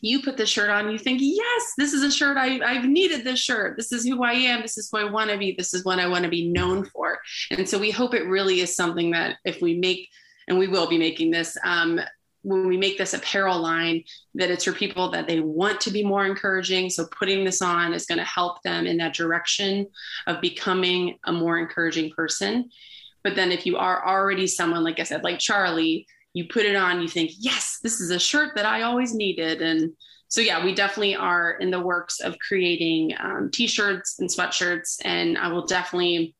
you 0.00 0.20
put 0.20 0.36
the 0.36 0.44
shirt 0.44 0.68
on, 0.68 0.90
you 0.90 0.98
think, 0.98 1.20
yes, 1.22 1.72
this 1.78 1.92
is 1.92 2.02
a 2.02 2.10
shirt 2.10 2.36
I, 2.36 2.60
I've 2.60 2.84
needed 2.84 3.24
this 3.24 3.38
shirt. 3.38 3.76
This 3.76 3.92
is 3.92 4.04
who 4.04 4.22
I 4.22 4.32
am. 4.32 4.60
This 4.60 4.76
is 4.76 4.88
who 4.90 4.98
I 4.98 5.04
want 5.04 5.30
to 5.30 5.38
be. 5.38 5.54
This 5.56 5.72
is 5.72 5.84
what 5.84 5.98
I 5.98 6.06
want 6.06 6.24
to 6.24 6.30
be 6.30 6.50
known 6.50 6.84
for. 6.84 7.18
And 7.50 7.66
so 7.66 7.78
we 7.78 7.90
hope 7.90 8.14
it 8.14 8.26
really 8.26 8.60
is 8.60 8.76
something 8.76 9.12
that 9.12 9.36
if 9.44 9.62
we 9.62 9.78
make, 9.78 10.08
and 10.48 10.58
we 10.58 10.66
will 10.66 10.88
be 10.88 10.98
making 10.98 11.30
this, 11.30 11.56
um, 11.64 12.00
when 12.42 12.66
we 12.66 12.76
make 12.76 12.98
this 12.98 13.14
apparel 13.14 13.60
line 13.60 14.02
that 14.34 14.50
it's 14.50 14.64
for 14.64 14.72
people 14.72 15.10
that 15.10 15.26
they 15.26 15.40
want 15.40 15.80
to 15.82 15.90
be 15.90 16.04
more 16.04 16.24
encouraging. 16.24 16.90
So 16.90 17.06
putting 17.06 17.44
this 17.44 17.60
on 17.60 17.92
is 17.92 18.06
going 18.06 18.18
to 18.18 18.24
help 18.24 18.62
them 18.62 18.86
in 18.86 18.96
that 18.98 19.14
direction 19.14 19.86
of 20.26 20.40
becoming 20.40 21.18
a 21.24 21.32
more 21.32 21.58
encouraging 21.58 22.10
person. 22.10 22.70
But 23.24 23.34
then 23.36 23.52
if 23.52 23.66
you 23.66 23.76
are 23.76 24.06
already 24.06 24.46
someone 24.46 24.84
like 24.84 25.00
i 25.00 25.02
said 25.02 25.24
like 25.24 25.38
charlie 25.38 26.06
you 26.32 26.46
put 26.48 26.64
it 26.64 26.76
on 26.76 27.02
you 27.02 27.08
think 27.08 27.32
yes 27.38 27.78
this 27.82 28.00
is 28.00 28.10
a 28.10 28.18
shirt 28.18 28.54
that 28.54 28.66
i 28.66 28.82
always 28.82 29.14
needed. 29.14 29.60
And 29.60 29.92
so 30.28 30.40
yeah 30.40 30.64
we 30.64 30.74
definitely 30.74 31.16
are 31.16 31.52
in 31.52 31.70
the 31.70 31.80
works 31.80 32.20
of 32.20 32.38
creating 32.38 33.14
um, 33.18 33.50
t-shirts 33.52 34.20
and 34.20 34.30
sweatshirts. 34.30 34.98
And 35.04 35.36
i 35.36 35.48
will 35.48 35.66
definitely 35.66 36.34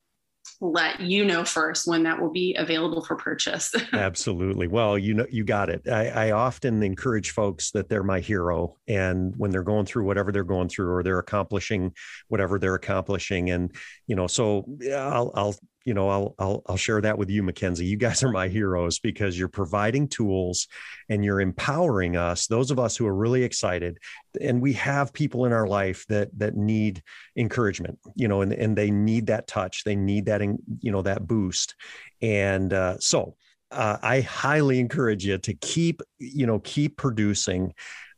let 0.61 1.01
you 1.01 1.25
know 1.25 1.45
first 1.45 1.87
when 1.87 2.03
that 2.03 2.21
will 2.21 2.33
be 2.33 2.55
available 2.57 3.05
for 3.05 3.17
purchase. 3.17 3.75
Absolutely. 3.93 4.67
Well, 4.67 4.99
you 4.99 5.15
know, 5.15 5.27
you 5.31 5.45
got 5.45 5.69
it. 5.69 5.89
I, 5.89 6.09
I, 6.09 6.31
often 6.33 6.83
encourage 6.83 7.31
folks 7.31 7.71
that 7.73 7.89
they're 7.89 8.03
my 8.03 8.21
hero, 8.21 8.77
and 8.89 9.35
when 9.37 9.51
they're 9.51 9.63
going 9.63 9.87
through 9.87 10.05
whatever 10.05 10.33
they're 10.33 10.45
going 10.45 10.69
through, 10.69 10.91
or 10.91 11.03
they're 11.03 11.19
accomplishing 11.19 11.93
whatever 12.29 12.59
they're 12.59 12.75
accomplishing, 12.75 13.51
and 13.51 13.73
you 14.07 14.17
know, 14.17 14.27
so 14.27 14.65
I'll, 14.93 15.31
I'll 15.35 15.55
you 15.89 15.95
know, 15.95 16.11
I'll, 16.11 16.35
I'll, 16.39 16.63
I'll 16.67 16.77
share 16.77 17.01
that 17.01 17.17
with 17.17 17.31
you, 17.31 17.43
Mackenzie. 17.43 17.87
You 17.87 17.97
guys 17.97 18.23
are 18.23 18.31
my 18.31 18.49
heroes 18.49 18.99
because 18.99 19.39
you're 19.39 19.49
providing 19.49 20.07
tools 20.07 20.69
and 21.09 21.25
you're 21.25 21.41
empowering 21.41 22.15
us, 22.15 22.47
those 22.47 22.71
of 22.71 22.79
us 22.79 22.95
who 22.95 23.07
are 23.07 23.15
really 23.15 23.43
excited. 23.43 23.97
And 24.39 24.61
we 24.61 24.75
have 24.75 25.15
people 25.15 25.47
in 25.47 25.55
our 25.55 25.67
life 25.67 26.05
that, 26.11 26.29
that 26.37 26.57
need 26.57 27.03
encouragement, 27.37 27.99
you 28.15 28.29
know, 28.29 28.43
and, 28.43 28.53
and 28.53 28.77
they 28.77 28.91
need 28.91 29.29
that 29.29 29.47
touch. 29.47 29.85
They 29.85 29.97
need 29.97 30.27
that, 30.27 30.43
you 30.43 30.93
know, 30.93 31.01
that 31.01 31.27
boost. 31.27 31.75
And 32.21 32.71
uh, 32.71 32.99
so, 32.99 33.37
uh, 33.71 33.97
I 34.03 34.21
highly 34.21 34.81
encourage 34.81 35.25
you 35.25 35.39
to 35.39 35.55
keep, 35.55 36.03
you 36.19 36.47
know, 36.47 36.59
keep 36.59 36.99
producing 36.99 37.73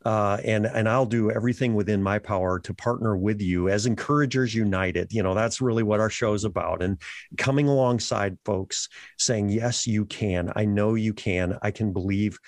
uh, 0.04 0.38
and 0.44 0.66
and 0.66 0.88
I'll 0.88 1.06
do 1.06 1.30
everything 1.30 1.74
within 1.74 2.02
my 2.02 2.18
power 2.18 2.58
to 2.60 2.72
partner 2.72 3.16
with 3.16 3.40
you 3.40 3.68
as 3.68 3.86
encouragers 3.86 4.54
united. 4.54 5.12
You 5.12 5.22
know 5.22 5.34
that's 5.34 5.60
really 5.60 5.82
what 5.82 6.00
our 6.00 6.10
show 6.10 6.32
is 6.32 6.44
about, 6.44 6.82
and 6.82 7.00
coming 7.36 7.68
alongside 7.68 8.38
folks 8.44 8.88
saying 9.18 9.50
yes, 9.50 9.86
you 9.86 10.06
can. 10.06 10.52
I 10.56 10.64
know 10.64 10.94
you 10.94 11.12
can. 11.12 11.58
I 11.62 11.70
can 11.70 11.92
believe 11.92 12.38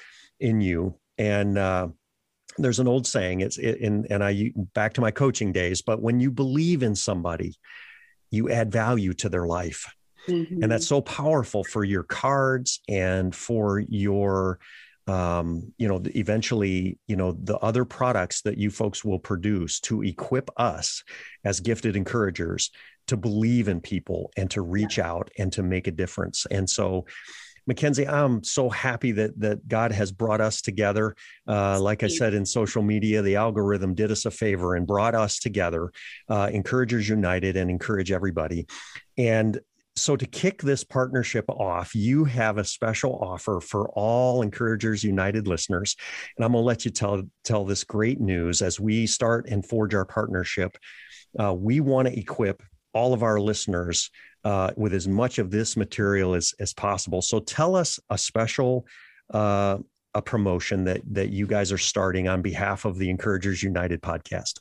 in 0.40 0.60
you. 0.60 0.98
And 1.18 1.58
uh, 1.58 1.88
there's 2.58 2.80
an 2.80 2.88
old 2.88 3.06
saying. 3.06 3.40
It's 3.40 3.58
in 3.58 4.06
and 4.10 4.24
I 4.24 4.52
back 4.74 4.94
to 4.94 5.00
my 5.00 5.10
coaching 5.10 5.52
days. 5.52 5.82
But 5.82 6.02
when 6.02 6.20
you 6.20 6.30
believe 6.30 6.82
in 6.82 6.94
somebody, 6.94 7.54
you 8.30 8.50
add 8.50 8.72
value 8.72 9.12
to 9.14 9.28
their 9.28 9.46
life. 9.46 9.86
Mm-hmm. 10.28 10.62
And 10.62 10.70
that's 10.70 10.86
so 10.86 11.00
powerful 11.00 11.64
for 11.64 11.84
your 11.84 12.04
cards 12.04 12.80
and 12.88 13.34
for 13.34 13.80
your 13.80 14.58
um, 15.06 15.72
you 15.78 15.88
know, 15.88 16.00
eventually, 16.14 16.98
you 17.08 17.16
know, 17.16 17.32
the 17.32 17.58
other 17.58 17.84
products 17.84 18.42
that 18.42 18.58
you 18.58 18.70
folks 18.70 19.04
will 19.04 19.18
produce 19.18 19.80
to 19.80 20.02
equip 20.02 20.48
us 20.56 21.02
as 21.44 21.60
gifted 21.60 21.96
encouragers 21.96 22.70
to 23.08 23.16
believe 23.16 23.68
in 23.68 23.80
people 23.80 24.30
and 24.36 24.50
to 24.52 24.62
reach 24.62 24.98
out 24.98 25.30
and 25.38 25.52
to 25.52 25.62
make 25.62 25.86
a 25.86 25.90
difference. 25.90 26.46
And 26.50 26.68
so, 26.70 27.06
Mackenzie, 27.66 28.08
I'm 28.08 28.42
so 28.42 28.68
happy 28.68 29.12
that 29.12 29.38
that 29.38 29.68
God 29.68 29.92
has 29.92 30.10
brought 30.10 30.40
us 30.40 30.60
together. 30.62 31.14
Uh, 31.46 31.80
like 31.80 32.02
I 32.02 32.08
said 32.08 32.34
in 32.34 32.44
social 32.44 32.82
media, 32.82 33.22
the 33.22 33.36
algorithm 33.36 33.94
did 33.94 34.10
us 34.10 34.24
a 34.24 34.30
favor 34.30 34.74
and 34.74 34.86
brought 34.86 35.14
us 35.14 35.38
together, 35.38 35.92
uh, 36.28 36.50
Encouragers 36.52 37.08
United, 37.08 37.56
and 37.56 37.70
encourage 37.70 38.10
everybody. 38.10 38.66
And 39.16 39.60
so 39.94 40.16
to 40.16 40.26
kick 40.26 40.62
this 40.62 40.84
partnership 40.84 41.44
off, 41.48 41.94
you 41.94 42.24
have 42.24 42.58
a 42.58 42.64
special 42.64 43.18
offer 43.20 43.60
for 43.60 43.90
all 43.90 44.42
Encouragers 44.42 45.04
United 45.04 45.46
listeners, 45.46 45.96
and 46.36 46.44
I'm 46.44 46.52
going 46.52 46.62
to 46.62 46.66
let 46.66 46.84
you 46.84 46.90
tell 46.90 47.22
tell 47.44 47.64
this 47.64 47.84
great 47.84 48.20
news 48.20 48.62
as 48.62 48.80
we 48.80 49.06
start 49.06 49.48
and 49.48 49.64
forge 49.64 49.94
our 49.94 50.06
partnership. 50.06 50.76
Uh, 51.38 51.52
we 51.52 51.80
want 51.80 52.08
to 52.08 52.18
equip 52.18 52.62
all 52.94 53.12
of 53.12 53.22
our 53.22 53.38
listeners 53.38 54.10
uh, 54.44 54.70
with 54.76 54.94
as 54.94 55.06
much 55.06 55.38
of 55.38 55.50
this 55.50 55.76
material 55.76 56.34
as 56.34 56.54
as 56.58 56.72
possible. 56.72 57.20
So 57.20 57.40
tell 57.40 57.76
us 57.76 58.00
a 58.10 58.18
special. 58.18 58.86
Uh, 59.32 59.78
a 60.14 60.20
promotion 60.20 60.84
that 60.84 61.00
that 61.10 61.30
you 61.30 61.46
guys 61.46 61.72
are 61.72 61.78
starting 61.78 62.28
on 62.28 62.42
behalf 62.42 62.84
of 62.84 62.98
the 62.98 63.08
Encouragers 63.08 63.62
United 63.62 64.02
podcast. 64.02 64.60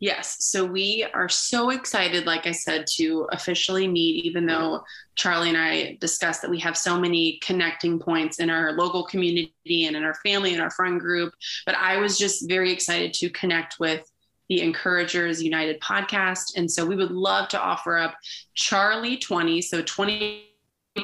Yes. 0.00 0.36
So 0.44 0.64
we 0.64 1.04
are 1.12 1.28
so 1.28 1.70
excited, 1.70 2.24
like 2.24 2.46
I 2.46 2.52
said, 2.52 2.86
to 2.94 3.28
officially 3.32 3.88
meet, 3.88 4.24
even 4.24 4.46
though 4.46 4.84
Charlie 5.16 5.48
and 5.48 5.58
I 5.58 5.98
discussed 6.00 6.40
that 6.42 6.50
we 6.50 6.60
have 6.60 6.76
so 6.76 7.00
many 7.00 7.40
connecting 7.42 7.98
points 7.98 8.38
in 8.38 8.48
our 8.48 8.72
local 8.72 9.04
community 9.04 9.86
and 9.86 9.96
in 9.96 10.04
our 10.04 10.14
family 10.14 10.52
and 10.52 10.62
our 10.62 10.70
friend 10.70 11.00
group. 11.00 11.34
But 11.66 11.74
I 11.74 11.96
was 11.96 12.16
just 12.16 12.48
very 12.48 12.72
excited 12.72 13.12
to 13.14 13.30
connect 13.30 13.80
with 13.80 14.08
the 14.48 14.62
Encouragers 14.62 15.42
United 15.42 15.80
podcast. 15.80 16.56
And 16.56 16.70
so 16.70 16.86
we 16.86 16.94
would 16.94 17.10
love 17.10 17.48
to 17.48 17.60
offer 17.60 17.98
up 17.98 18.14
Charlie 18.54 19.16
20, 19.16 19.60
so 19.62 19.82
20 19.82 20.44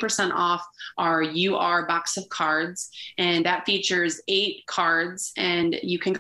percent 0.01 0.33
off 0.35 0.65
our 0.99 1.23
UR 1.23 1.87
box 1.87 2.17
of 2.17 2.29
cards, 2.29 2.91
and 3.17 3.47
that 3.47 3.65
features 3.65 4.21
eight 4.27 4.67
cards, 4.67 5.33
and 5.37 5.77
you 5.85 6.01
can 6.01 6.19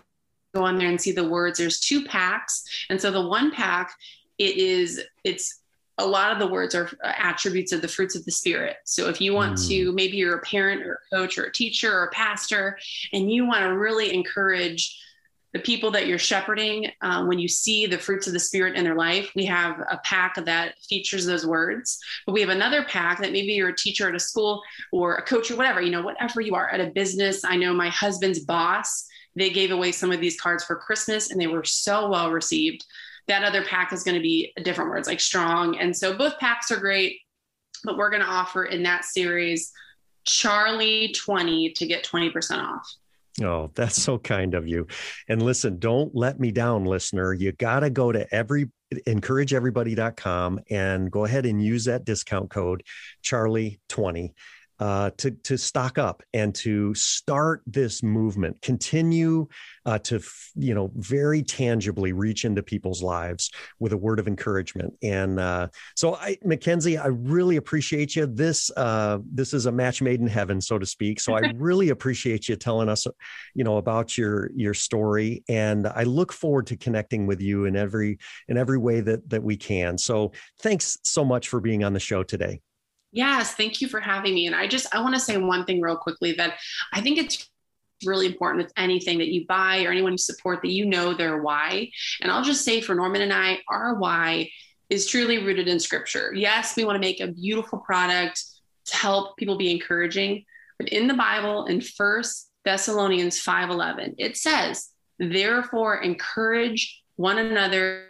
go 0.54 0.64
on 0.64 0.78
there 0.78 0.88
and 0.88 1.00
see 1.00 1.12
the 1.12 1.28
words. 1.28 1.58
There's 1.58 1.80
two 1.80 2.04
packs. 2.04 2.64
And 2.88 3.00
so 3.00 3.10
the 3.10 3.28
one 3.28 3.50
pack, 3.50 3.92
it 4.38 4.56
is, 4.56 5.02
it's, 5.24 5.60
a 5.98 6.04
lot 6.04 6.32
of 6.32 6.40
the 6.40 6.46
words 6.48 6.74
are 6.74 6.90
attributes 7.04 7.70
of 7.70 7.80
the 7.80 7.86
fruits 7.86 8.16
of 8.16 8.24
the 8.24 8.32
spirit. 8.32 8.78
So 8.84 9.08
if 9.08 9.20
you 9.20 9.32
want 9.32 9.56
mm. 9.58 9.68
to, 9.68 9.92
maybe 9.92 10.16
you're 10.16 10.38
a 10.38 10.42
parent 10.42 10.82
or 10.82 10.94
a 10.94 11.16
coach 11.16 11.38
or 11.38 11.44
a 11.44 11.52
teacher 11.52 11.96
or 11.96 12.06
a 12.06 12.10
pastor, 12.10 12.76
and 13.12 13.30
you 13.30 13.46
want 13.46 13.62
to 13.62 13.78
really 13.78 14.12
encourage 14.12 15.00
the 15.52 15.60
people 15.60 15.92
that 15.92 16.08
you're 16.08 16.18
shepherding, 16.18 16.90
um, 17.02 17.28
when 17.28 17.38
you 17.38 17.46
see 17.46 17.86
the 17.86 17.96
fruits 17.96 18.26
of 18.26 18.32
the 18.32 18.40
Spirit 18.40 18.74
in 18.74 18.82
their 18.82 18.96
life, 18.96 19.30
we 19.36 19.44
have 19.44 19.78
a 19.88 19.98
pack 19.98 20.34
that 20.44 20.74
features 20.80 21.26
those 21.26 21.46
words. 21.46 22.00
But 22.26 22.32
we 22.32 22.40
have 22.40 22.50
another 22.50 22.82
pack 22.82 23.20
that 23.20 23.30
maybe 23.30 23.52
you're 23.52 23.68
a 23.68 23.76
teacher 23.76 24.08
at 24.08 24.16
a 24.16 24.18
school 24.18 24.62
or 24.90 25.14
a 25.14 25.22
coach 25.22 25.52
or 25.52 25.56
whatever, 25.56 25.80
you 25.80 25.92
know, 25.92 26.02
whatever 26.02 26.40
you 26.40 26.56
are 26.56 26.68
at 26.70 26.80
a 26.80 26.90
business. 26.90 27.44
I 27.44 27.54
know 27.54 27.72
my 27.72 27.88
husband's 27.88 28.40
boss 28.40 29.06
they 29.37 29.51
gave 29.51 29.70
away 29.70 29.92
some 29.92 30.12
of 30.12 30.20
these 30.20 30.40
cards 30.40 30.64
for 30.64 30.77
Christmas 30.77 31.31
and 31.31 31.40
they 31.40 31.47
were 31.47 31.64
so 31.64 32.09
well 32.09 32.31
received. 32.31 32.85
That 33.27 33.42
other 33.42 33.64
pack 33.64 33.92
is 33.92 34.03
going 34.03 34.16
to 34.16 34.23
be 34.23 34.53
different 34.62 34.90
words 34.90 35.09
like 35.09 35.20
strong. 35.20 35.79
And 35.79 35.97
so 35.97 36.16
both 36.16 36.38
packs 36.38 36.70
are 36.70 36.77
great, 36.77 37.20
but 37.83 37.97
we're 37.97 38.11
going 38.11 38.23
to 38.23 38.29
offer 38.29 38.64
in 38.64 38.83
that 38.83 39.05
series 39.05 39.73
Charlie 40.25 41.14
20 41.16 41.73
to 41.73 41.87
get 41.87 42.05
20% 42.05 42.59
off. 42.62 42.94
Oh, 43.42 43.70
that's 43.75 44.01
so 44.01 44.18
kind 44.18 44.55
of 44.55 44.68
you. 44.68 44.87
And 45.29 45.42
listen, 45.42 45.79
don't 45.79 46.14
let 46.14 46.38
me 46.38 46.53
down, 46.53 46.85
listener. 46.85 47.33
You 47.33 47.53
got 47.53 47.81
to 47.81 47.90
go 47.90 48.12
to 48.12 48.33
every 48.33 48.70
encourageeverybody.com 48.94 50.61
and 50.70 51.11
go 51.11 51.25
ahead 51.25 51.47
and 51.47 51.62
use 51.62 51.87
that 51.87 52.05
discount 52.05 52.51
code 52.51 52.85
Charlie20 53.25 54.33
uh, 54.85 55.09
to 55.16 55.31
to 55.31 55.57
stock 55.57 55.97
up 55.97 56.23
and 56.35 56.55
to 56.55 56.94
start 56.94 57.62
this 57.66 58.03
movement, 58.03 58.61
continue 58.61 59.49
uh, 59.87 59.99
to 59.99 60.20
you 60.57 60.75
know 60.75 60.90
very 60.97 61.42
tangibly 61.42 62.12
reach 62.12 62.44
into 62.44 62.62
people's 62.62 63.03
lives 63.03 63.51
with 63.81 63.94
a 63.94 63.97
word 63.97 64.18
of 64.18 64.29
encouragement. 64.29 64.92
And 65.03 65.40
uh, 65.40 65.68
so, 65.97 66.16
I, 66.16 66.37
Mackenzie, 66.44 66.99
I 66.99 67.07
really 67.07 67.57
appreciate 67.57 68.14
you. 68.14 68.27
This 68.27 68.70
uh, 68.77 69.20
this 69.33 69.55
is 69.55 69.64
a 69.64 69.73
match 69.73 70.03
made 70.03 70.20
in 70.20 70.27
heaven, 70.27 70.61
so 70.61 70.79
to 70.79 70.85
speak. 70.85 71.18
So 71.18 71.33
I 71.33 71.51
really 71.57 71.88
appreciate 71.88 72.47
you 72.51 72.57
telling 72.57 72.90
us, 72.90 73.07
you 73.55 73.64
know, 73.64 73.79
about 73.79 74.18
your 74.18 74.51
your 74.55 74.75
story, 74.75 75.44
and 75.49 75.87
I 75.87 76.03
look 76.03 76.31
forward 76.31 76.66
to 76.66 76.77
connecting 76.77 77.27
with 77.27 77.40
you 77.40 77.64
in 77.64 77.75
every 77.75 78.18
in 78.49 78.59
every 78.59 78.77
way 78.77 79.01
that 79.01 79.31
that 79.31 79.42
we 79.42 79.57
can. 79.57 79.97
So 79.97 80.33
thanks 80.61 80.99
so 81.05 81.25
much 81.25 81.49
for 81.49 81.59
being 81.59 81.85
on 81.85 81.94
the 81.94 82.01
show 82.01 82.23
today. 82.23 82.61
Yes, 83.14 83.55
thank 83.55 83.81
you 83.81 83.87
for 83.87 84.00
having 84.00 84.35
me. 84.35 84.46
And 84.46 84.57
I 84.57 84.66
just 84.66 84.92
I 84.92 85.00
want 85.00 85.14
to 85.14 85.20
say 85.20 85.37
one 85.37 85.64
thing 85.64 85.81
real 85.81 85.96
quickly 85.96 86.33
that 86.33 86.59
I 86.92 87.00
think 87.00 87.16
it's 87.16 87.48
really 88.05 88.27
important 88.27 88.64
with 88.64 88.72
anything 88.77 89.18
that 89.18 89.29
you 89.29 89.46
buy 89.46 89.85
or 89.85 89.90
anyone 89.92 90.12
you 90.12 90.18
support 90.18 90.61
that 90.62 90.72
you 90.72 90.85
know 90.85 91.14
their 91.14 91.40
why. 91.40 91.90
And 92.20 92.31
I'll 92.31 92.42
just 92.42 92.64
say 92.64 92.81
for 92.81 92.96
Norman 92.96 93.22
and 93.22 93.33
I, 93.33 93.61
our 93.68 93.94
why 93.94 94.50
is 94.90 95.07
truly 95.07 95.38
rooted 95.38 95.68
in 95.68 95.79
scripture. 95.79 96.33
Yes, 96.35 96.77
we 96.77 96.85
want 96.85 96.96
to 96.96 97.00
make 97.00 97.20
a 97.20 97.29
beautiful 97.29 97.79
product 97.79 98.42
to 98.87 98.96
help 98.96 99.37
people 99.37 99.57
be 99.57 99.70
encouraging, 99.70 100.44
but 100.79 100.88
in 100.88 101.07
the 101.07 101.14
Bible 101.14 101.66
in 101.66 101.81
First 101.81 102.50
Thessalonians 102.64 103.40
5:11, 103.40 104.16
it 104.18 104.37
says, 104.37 104.90
"Therefore 105.20 106.03
encourage 106.03 107.00
one 107.14 107.38
another 107.38 108.09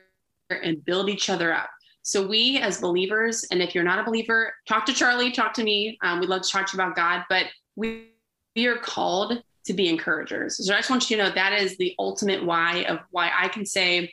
and 0.49 0.83
build 0.83 1.11
each 1.11 1.29
other 1.29 1.53
up." 1.53 1.69
So 2.05 2.27
we 2.27 2.59
as 2.59 2.83
believers, 2.83 3.47
and 3.51 3.63
if 3.63 3.75
you're 3.75 3.83
not 3.83 3.99
a 3.99 4.05
believer, 4.05 4.53
talk 4.69 4.85
to 4.87 4.93
Charlie, 4.93 5.33
talk 5.33 5.55
to 5.55 5.65
me. 5.65 5.99
Um, 6.03 6.21
we'd 6.21 6.29
love 6.29 6.43
to 6.43 6.49
talk 6.49 6.67
to 6.67 6.77
you 6.77 6.83
about 6.83 6.95
God, 6.95 7.25
but 7.31 7.47
we, 7.77 8.11
we 8.55 8.67
are 8.67 8.77
called 8.77 9.43
to 9.65 9.73
be 9.73 9.89
encouragers. 9.89 10.65
So 10.65 10.75
I 10.75 10.77
just 10.77 10.91
want 10.91 11.09
you 11.09 11.17
to 11.17 11.25
know 11.25 11.35
that 11.35 11.55
is 11.55 11.79
the 11.79 11.95
ultimate 11.99 12.45
why 12.45 12.85
of 12.85 12.99
why 13.11 13.31
I 13.35 13.49
can 13.49 13.65
say 13.65 14.13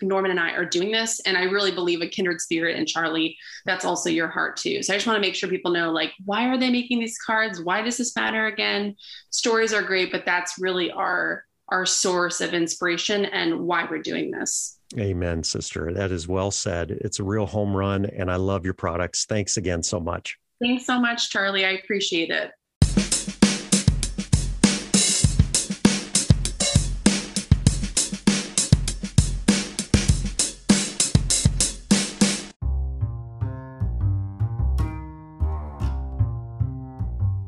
Norman 0.00 0.30
and 0.30 0.38
I 0.38 0.52
are 0.52 0.64
doing 0.64 0.92
this. 0.92 1.18
And 1.26 1.36
I 1.36 1.42
really 1.42 1.72
believe 1.72 2.00
a 2.00 2.08
kindred 2.08 2.40
spirit 2.40 2.76
in 2.76 2.86
Charlie, 2.86 3.36
that's 3.66 3.84
also 3.84 4.08
your 4.08 4.28
heart 4.28 4.56
too. 4.56 4.80
So 4.82 4.94
I 4.94 4.96
just 4.96 5.08
want 5.08 5.16
to 5.16 5.20
make 5.20 5.34
sure 5.34 5.48
people 5.48 5.72
know 5.72 5.90
like, 5.90 6.12
why 6.24 6.48
are 6.48 6.56
they 6.56 6.70
making 6.70 7.00
these 7.00 7.18
cards? 7.18 7.60
Why 7.60 7.82
does 7.82 7.96
this 7.96 8.14
matter 8.14 8.46
again? 8.46 8.94
Stories 9.30 9.74
are 9.74 9.82
great, 9.82 10.12
but 10.12 10.24
that's 10.24 10.60
really 10.60 10.92
our 10.92 11.44
our 11.72 11.86
source 11.86 12.42
of 12.42 12.52
inspiration 12.52 13.24
and 13.24 13.60
why 13.60 13.86
we're 13.90 14.02
doing 14.02 14.30
this. 14.30 14.78
Amen, 14.98 15.42
sister. 15.42 15.90
That 15.94 16.12
is 16.12 16.28
well 16.28 16.50
said. 16.50 16.90
It's 16.90 17.18
a 17.18 17.24
real 17.24 17.46
home 17.46 17.74
run, 17.74 18.04
and 18.04 18.30
I 18.30 18.36
love 18.36 18.66
your 18.66 18.74
products. 18.74 19.24
Thanks 19.24 19.56
again 19.56 19.82
so 19.82 19.98
much. 19.98 20.36
Thanks 20.60 20.84
so 20.84 21.00
much, 21.00 21.30
Charlie. 21.30 21.64
I 21.64 21.70
appreciate 21.70 22.28
it. 22.28 22.50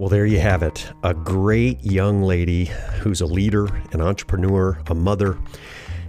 Well, 0.04 0.10
there 0.10 0.26
you 0.26 0.38
have 0.38 0.62
it. 0.62 0.92
A 1.02 1.14
great 1.14 1.82
young 1.82 2.20
lady 2.20 2.66
who's 3.00 3.22
a 3.22 3.26
leader, 3.26 3.64
an 3.92 4.02
entrepreneur, 4.02 4.78
a 4.88 4.94
mother 4.94 5.38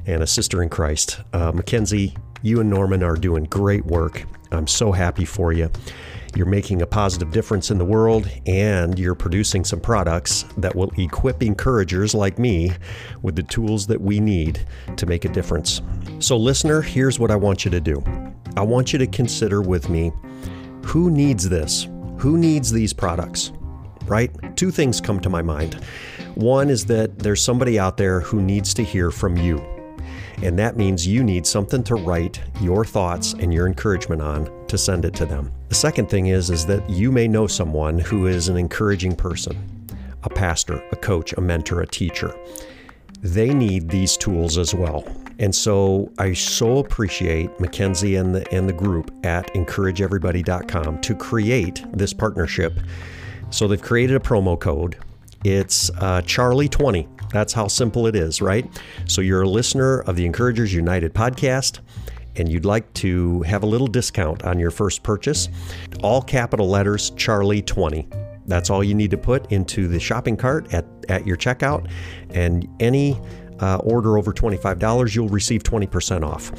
and 0.06 0.22
a 0.22 0.28
sister 0.28 0.62
in 0.62 0.68
Christ. 0.68 1.22
Uh, 1.32 1.54
Mackenzie, 1.54 2.14
you 2.42 2.60
and 2.60 2.70
Norman 2.70 3.04
are 3.04 3.16
doing 3.16 3.46
great 3.46 3.86
work. 3.86 4.26
I'm 4.52 4.68
so 4.68 4.92
happy 4.92 5.24
for 5.24 5.54
you. 5.54 5.72
You're 6.36 6.46
making 6.46 6.82
a 6.82 6.86
positive 6.86 7.32
difference 7.32 7.72
in 7.72 7.78
the 7.78 7.86
world, 7.86 8.30
and 8.46 9.00
you're 9.00 9.16
producing 9.16 9.64
some 9.64 9.80
products 9.80 10.44
that 10.58 10.76
will 10.76 10.92
equip 10.98 11.42
encouragers 11.42 12.14
like 12.14 12.38
me 12.38 12.74
with 13.22 13.38
the 13.38 13.44
tools 13.44 13.88
that 13.88 14.02
we 14.02 14.20
need 14.20 14.60
to 14.98 15.06
make 15.06 15.24
a 15.24 15.30
difference. 15.30 15.82
So, 16.20 16.36
listener, 16.36 16.82
here's 16.82 17.18
what 17.18 17.32
I 17.32 17.38
want 17.38 17.64
you 17.64 17.72
to 17.72 17.80
do 17.80 18.04
I 18.58 18.62
want 18.62 18.92
you 18.92 19.00
to 19.00 19.08
consider 19.08 19.62
with 19.62 19.88
me 19.88 20.12
who 20.84 21.10
needs 21.10 21.48
this? 21.48 21.88
Who 22.18 22.38
needs 22.38 22.74
these 22.74 22.92
products? 22.92 23.54
Right? 24.08 24.32
Two 24.56 24.72
things 24.72 25.02
come 25.02 25.20
to 25.22 25.30
my 25.30 25.42
mind. 25.42 25.76
One 26.36 26.70
is 26.70 26.86
that 26.86 27.20
there's 27.20 27.42
somebody 27.42 27.80
out 27.80 27.98
there 27.98 28.20
who 28.20 28.42
needs 28.42 28.74
to 28.76 28.84
hear 28.84 29.12
from 29.12 29.38
you. 29.38 29.64
And 30.44 30.60
that 30.60 30.76
means 30.76 31.08
you 31.08 31.24
need 31.24 31.48
something 31.48 31.84
to 31.86 31.96
write 31.96 32.42
your 32.60 32.84
thoughts 32.84 33.34
and 33.34 33.54
your 33.54 33.68
encouragement 33.68 34.22
on 34.22 34.68
to 34.68 34.78
send 34.78 35.06
it 35.06 35.14
to 35.16 35.26
them. 35.26 35.52
The 35.70 35.76
second 35.76 36.10
thing 36.10 36.28
is 36.28 36.50
is 36.50 36.66
that 36.66 36.88
you 36.90 37.12
may 37.12 37.28
know 37.28 37.48
someone 37.48 38.00
who 38.00 38.28
is 38.28 38.48
an 38.50 38.58
encouraging 38.58 39.16
person, 39.16 39.88
a 40.24 40.30
pastor, 40.30 40.84
a 40.92 40.96
coach, 40.96 41.34
a 41.34 41.42
mentor, 41.42 41.82
a 41.82 41.88
teacher. 41.88 42.36
They 43.22 43.54
need 43.54 43.90
these 43.90 44.18
tools 44.18 44.58
as 44.58 44.76
well. 44.76 45.06
And 45.40 45.54
so 45.54 46.12
I 46.18 46.34
so 46.34 46.78
appreciate 46.78 47.60
Mackenzie 47.60 48.16
and 48.16 48.36
the 48.36 48.54
and 48.54 48.70
the 48.70 48.74
group 48.74 49.12
at 49.26 49.54
encourageeverybody.com 49.54 51.02
to 51.02 51.16
create 51.16 51.84
this 51.94 52.14
partnership. 52.14 52.80
So 53.50 53.68
they've 53.68 53.82
created 53.82 54.16
a 54.16 54.20
promo 54.20 54.60
code 54.60 54.98
It's 55.44 55.90
uh, 55.92 56.22
Charlie20. 56.22 57.30
That's 57.32 57.54
how 57.54 57.68
simple 57.68 58.08
it 58.08 58.16
is, 58.16 58.42
right? 58.42 58.68
So 59.06 59.22
you're 59.22 59.44
a 59.44 59.50
listener 59.50 60.02
of 60.02 60.16
the 60.16 60.26
Encouragers 60.26 60.74
United 60.74 61.14
podcast 61.14 61.80
and 62.38 62.52
you'd 62.52 62.66
like 62.66 62.92
to 62.96 63.42
have 63.44 63.64
a 63.64 63.66
little 63.66 63.88
discount 63.88 64.44
on 64.44 64.60
your 64.60 64.72
first 64.72 65.04
purchase, 65.04 65.50
all 66.04 66.22
capital 66.22 66.68
letters 66.68 67.12
Charlie20. 67.12 68.24
That's 68.48 68.70
all 68.70 68.84
you 68.84 68.94
need 68.94 69.12
to 69.12 69.18
put 69.18 69.52
into 69.52 69.88
the 69.88 70.00
shopping 70.00 70.38
cart 70.38 70.74
at, 70.74 70.86
at 71.10 71.26
your 71.26 71.38
checkout. 71.38 71.90
And 72.32 72.68
any 72.80 73.20
uh, 73.60 73.78
order 73.78 74.18
over 74.18 74.34
$25, 74.34 75.16
you'll 75.16 75.30
receive 75.30 75.64
20% 75.64 76.24
off. 76.24 76.52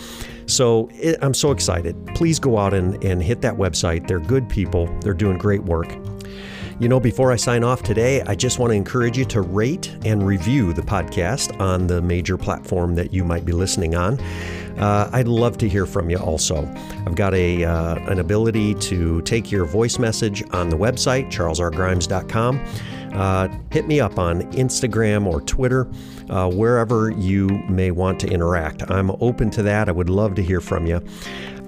So 0.47 0.89
it, 0.93 1.19
I'm 1.23 1.35
so 1.35 1.51
excited. 1.51 1.95
Please 2.15 2.39
go 2.39 2.59
out 2.59 2.75
and, 2.75 3.03
and 3.05 3.23
hit 3.23 3.41
that 3.43 3.55
website. 3.55 4.07
They're 4.09 4.19
good 4.19 4.49
people, 4.49 4.87
they're 5.01 5.15
doing 5.15 5.39
great 5.39 5.63
work. 5.63 5.89
You 6.79 6.91
know, 6.91 7.01
before 7.01 7.33
I 7.33 7.37
sign 7.37 7.65
off 7.65 7.83
today, 7.83 8.21
I 8.27 8.35
just 8.35 8.59
want 8.59 8.71
to 8.71 8.75
encourage 8.75 9.17
you 9.17 9.25
to 9.27 9.41
rate 9.41 9.97
and 10.05 10.27
review 10.27 10.75
the 10.75 10.83
podcast 10.83 11.59
on 11.59 11.87
the 11.87 12.03
major 12.03 12.37
platform 12.37 12.95
that 12.97 13.15
you 13.15 13.25
might 13.25 13.47
be 13.47 13.53
listening 13.53 13.95
on. 13.95 14.21
Uh, 14.77 15.09
I'd 15.11 15.27
love 15.27 15.57
to 15.59 15.69
hear 15.71 15.87
from 15.87 16.11
you 16.11 16.19
also. 16.19 16.71
I've 17.07 17.15
got 17.15 17.33
a, 17.33 17.65
uh, 17.65 17.95
an 18.11 18.19
ability 18.19 18.75
to 18.75 19.23
take 19.23 19.51
your 19.51 19.65
voice 19.65 19.99
message 19.99 20.45
on 20.53 20.69
the 20.69 20.77
website, 20.77 21.33
charlesrgrimes.com. 21.33 22.63
Uh, 23.15 23.49
hit 23.71 23.87
me 23.87 23.99
up 23.99 24.19
on 24.19 24.43
Instagram 24.53 25.25
or 25.25 25.41
Twitter, 25.41 25.89
uh, 26.29 26.51
wherever 26.51 27.11
you 27.11 27.47
may 27.71 27.91
want 27.91 28.21
to 28.21 28.29
interact. 28.29 28.83
I'm 28.91 29.11
open 29.23 29.49
to 29.53 29.63
that. 29.63 29.89
I 29.89 29.93
would 29.93 30.11
love 30.11 30.35
to 30.35 30.43
hear 30.43 30.61
from 30.61 30.85
you. 30.85 31.03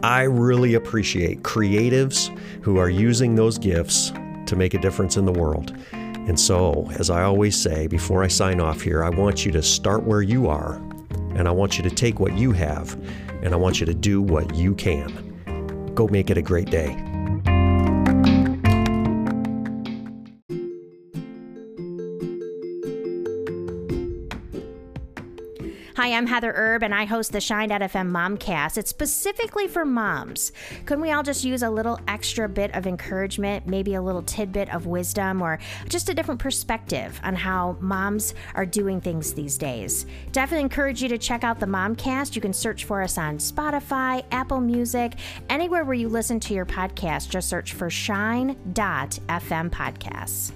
I 0.02 0.24
really 0.24 0.74
appreciate 0.74 1.44
creatives 1.44 2.28
who 2.62 2.76
are 2.76 2.90
using 2.90 3.36
those 3.36 3.56
gifts 3.56 4.12
to 4.48 4.56
make 4.56 4.74
a 4.74 4.78
difference 4.78 5.16
in 5.16 5.24
the 5.24 5.32
world. 5.32 5.76
And 5.92 6.38
so, 6.38 6.90
as 6.98 7.08
I 7.08 7.22
always 7.22 7.56
say 7.56 7.86
before 7.86 8.22
I 8.22 8.28
sign 8.28 8.60
off 8.60 8.82
here, 8.82 9.02
I 9.02 9.08
want 9.08 9.46
you 9.46 9.52
to 9.52 9.62
start 9.62 10.02
where 10.02 10.20
you 10.20 10.48
are, 10.48 10.74
and 11.34 11.48
I 11.48 11.50
want 11.50 11.78
you 11.78 11.84
to 11.84 11.90
take 11.90 12.20
what 12.20 12.36
you 12.36 12.52
have, 12.52 12.94
and 13.42 13.54
I 13.54 13.56
want 13.56 13.80
you 13.80 13.86
to 13.86 13.94
do 13.94 14.20
what 14.20 14.54
you 14.54 14.74
can. 14.74 15.92
Go 15.94 16.06
make 16.08 16.28
it 16.28 16.36
a 16.36 16.42
great 16.42 16.70
day. 16.70 17.07
Hi, 26.08 26.14
I'm 26.14 26.26
Heather 26.26 26.54
Erb, 26.56 26.82
and 26.82 26.94
I 26.94 27.04
host 27.04 27.32
the 27.32 27.40
Shine.fm 27.40 28.10
Momcast. 28.10 28.78
It's 28.78 28.88
specifically 28.88 29.68
for 29.68 29.84
moms. 29.84 30.52
Couldn't 30.86 31.02
we 31.02 31.12
all 31.12 31.22
just 31.22 31.44
use 31.44 31.62
a 31.62 31.68
little 31.68 32.00
extra 32.08 32.48
bit 32.48 32.74
of 32.74 32.86
encouragement, 32.86 33.66
maybe 33.66 33.92
a 33.92 34.00
little 34.00 34.22
tidbit 34.22 34.72
of 34.72 34.86
wisdom, 34.86 35.42
or 35.42 35.58
just 35.90 36.08
a 36.08 36.14
different 36.14 36.40
perspective 36.40 37.20
on 37.24 37.34
how 37.34 37.76
moms 37.80 38.32
are 38.54 38.64
doing 38.64 39.02
things 39.02 39.34
these 39.34 39.58
days? 39.58 40.06
Definitely 40.32 40.62
encourage 40.62 41.02
you 41.02 41.10
to 41.10 41.18
check 41.18 41.44
out 41.44 41.60
the 41.60 41.66
Momcast. 41.66 42.34
You 42.34 42.40
can 42.40 42.54
search 42.54 42.86
for 42.86 43.02
us 43.02 43.18
on 43.18 43.36
Spotify, 43.36 44.24
Apple 44.30 44.62
Music, 44.62 45.12
anywhere 45.50 45.84
where 45.84 45.92
you 45.92 46.08
listen 46.08 46.40
to 46.40 46.54
your 46.54 46.64
podcast. 46.64 47.28
Just 47.28 47.50
search 47.50 47.74
for 47.74 47.90
Shine.fm 47.90 48.56
Podcasts. 49.68 50.52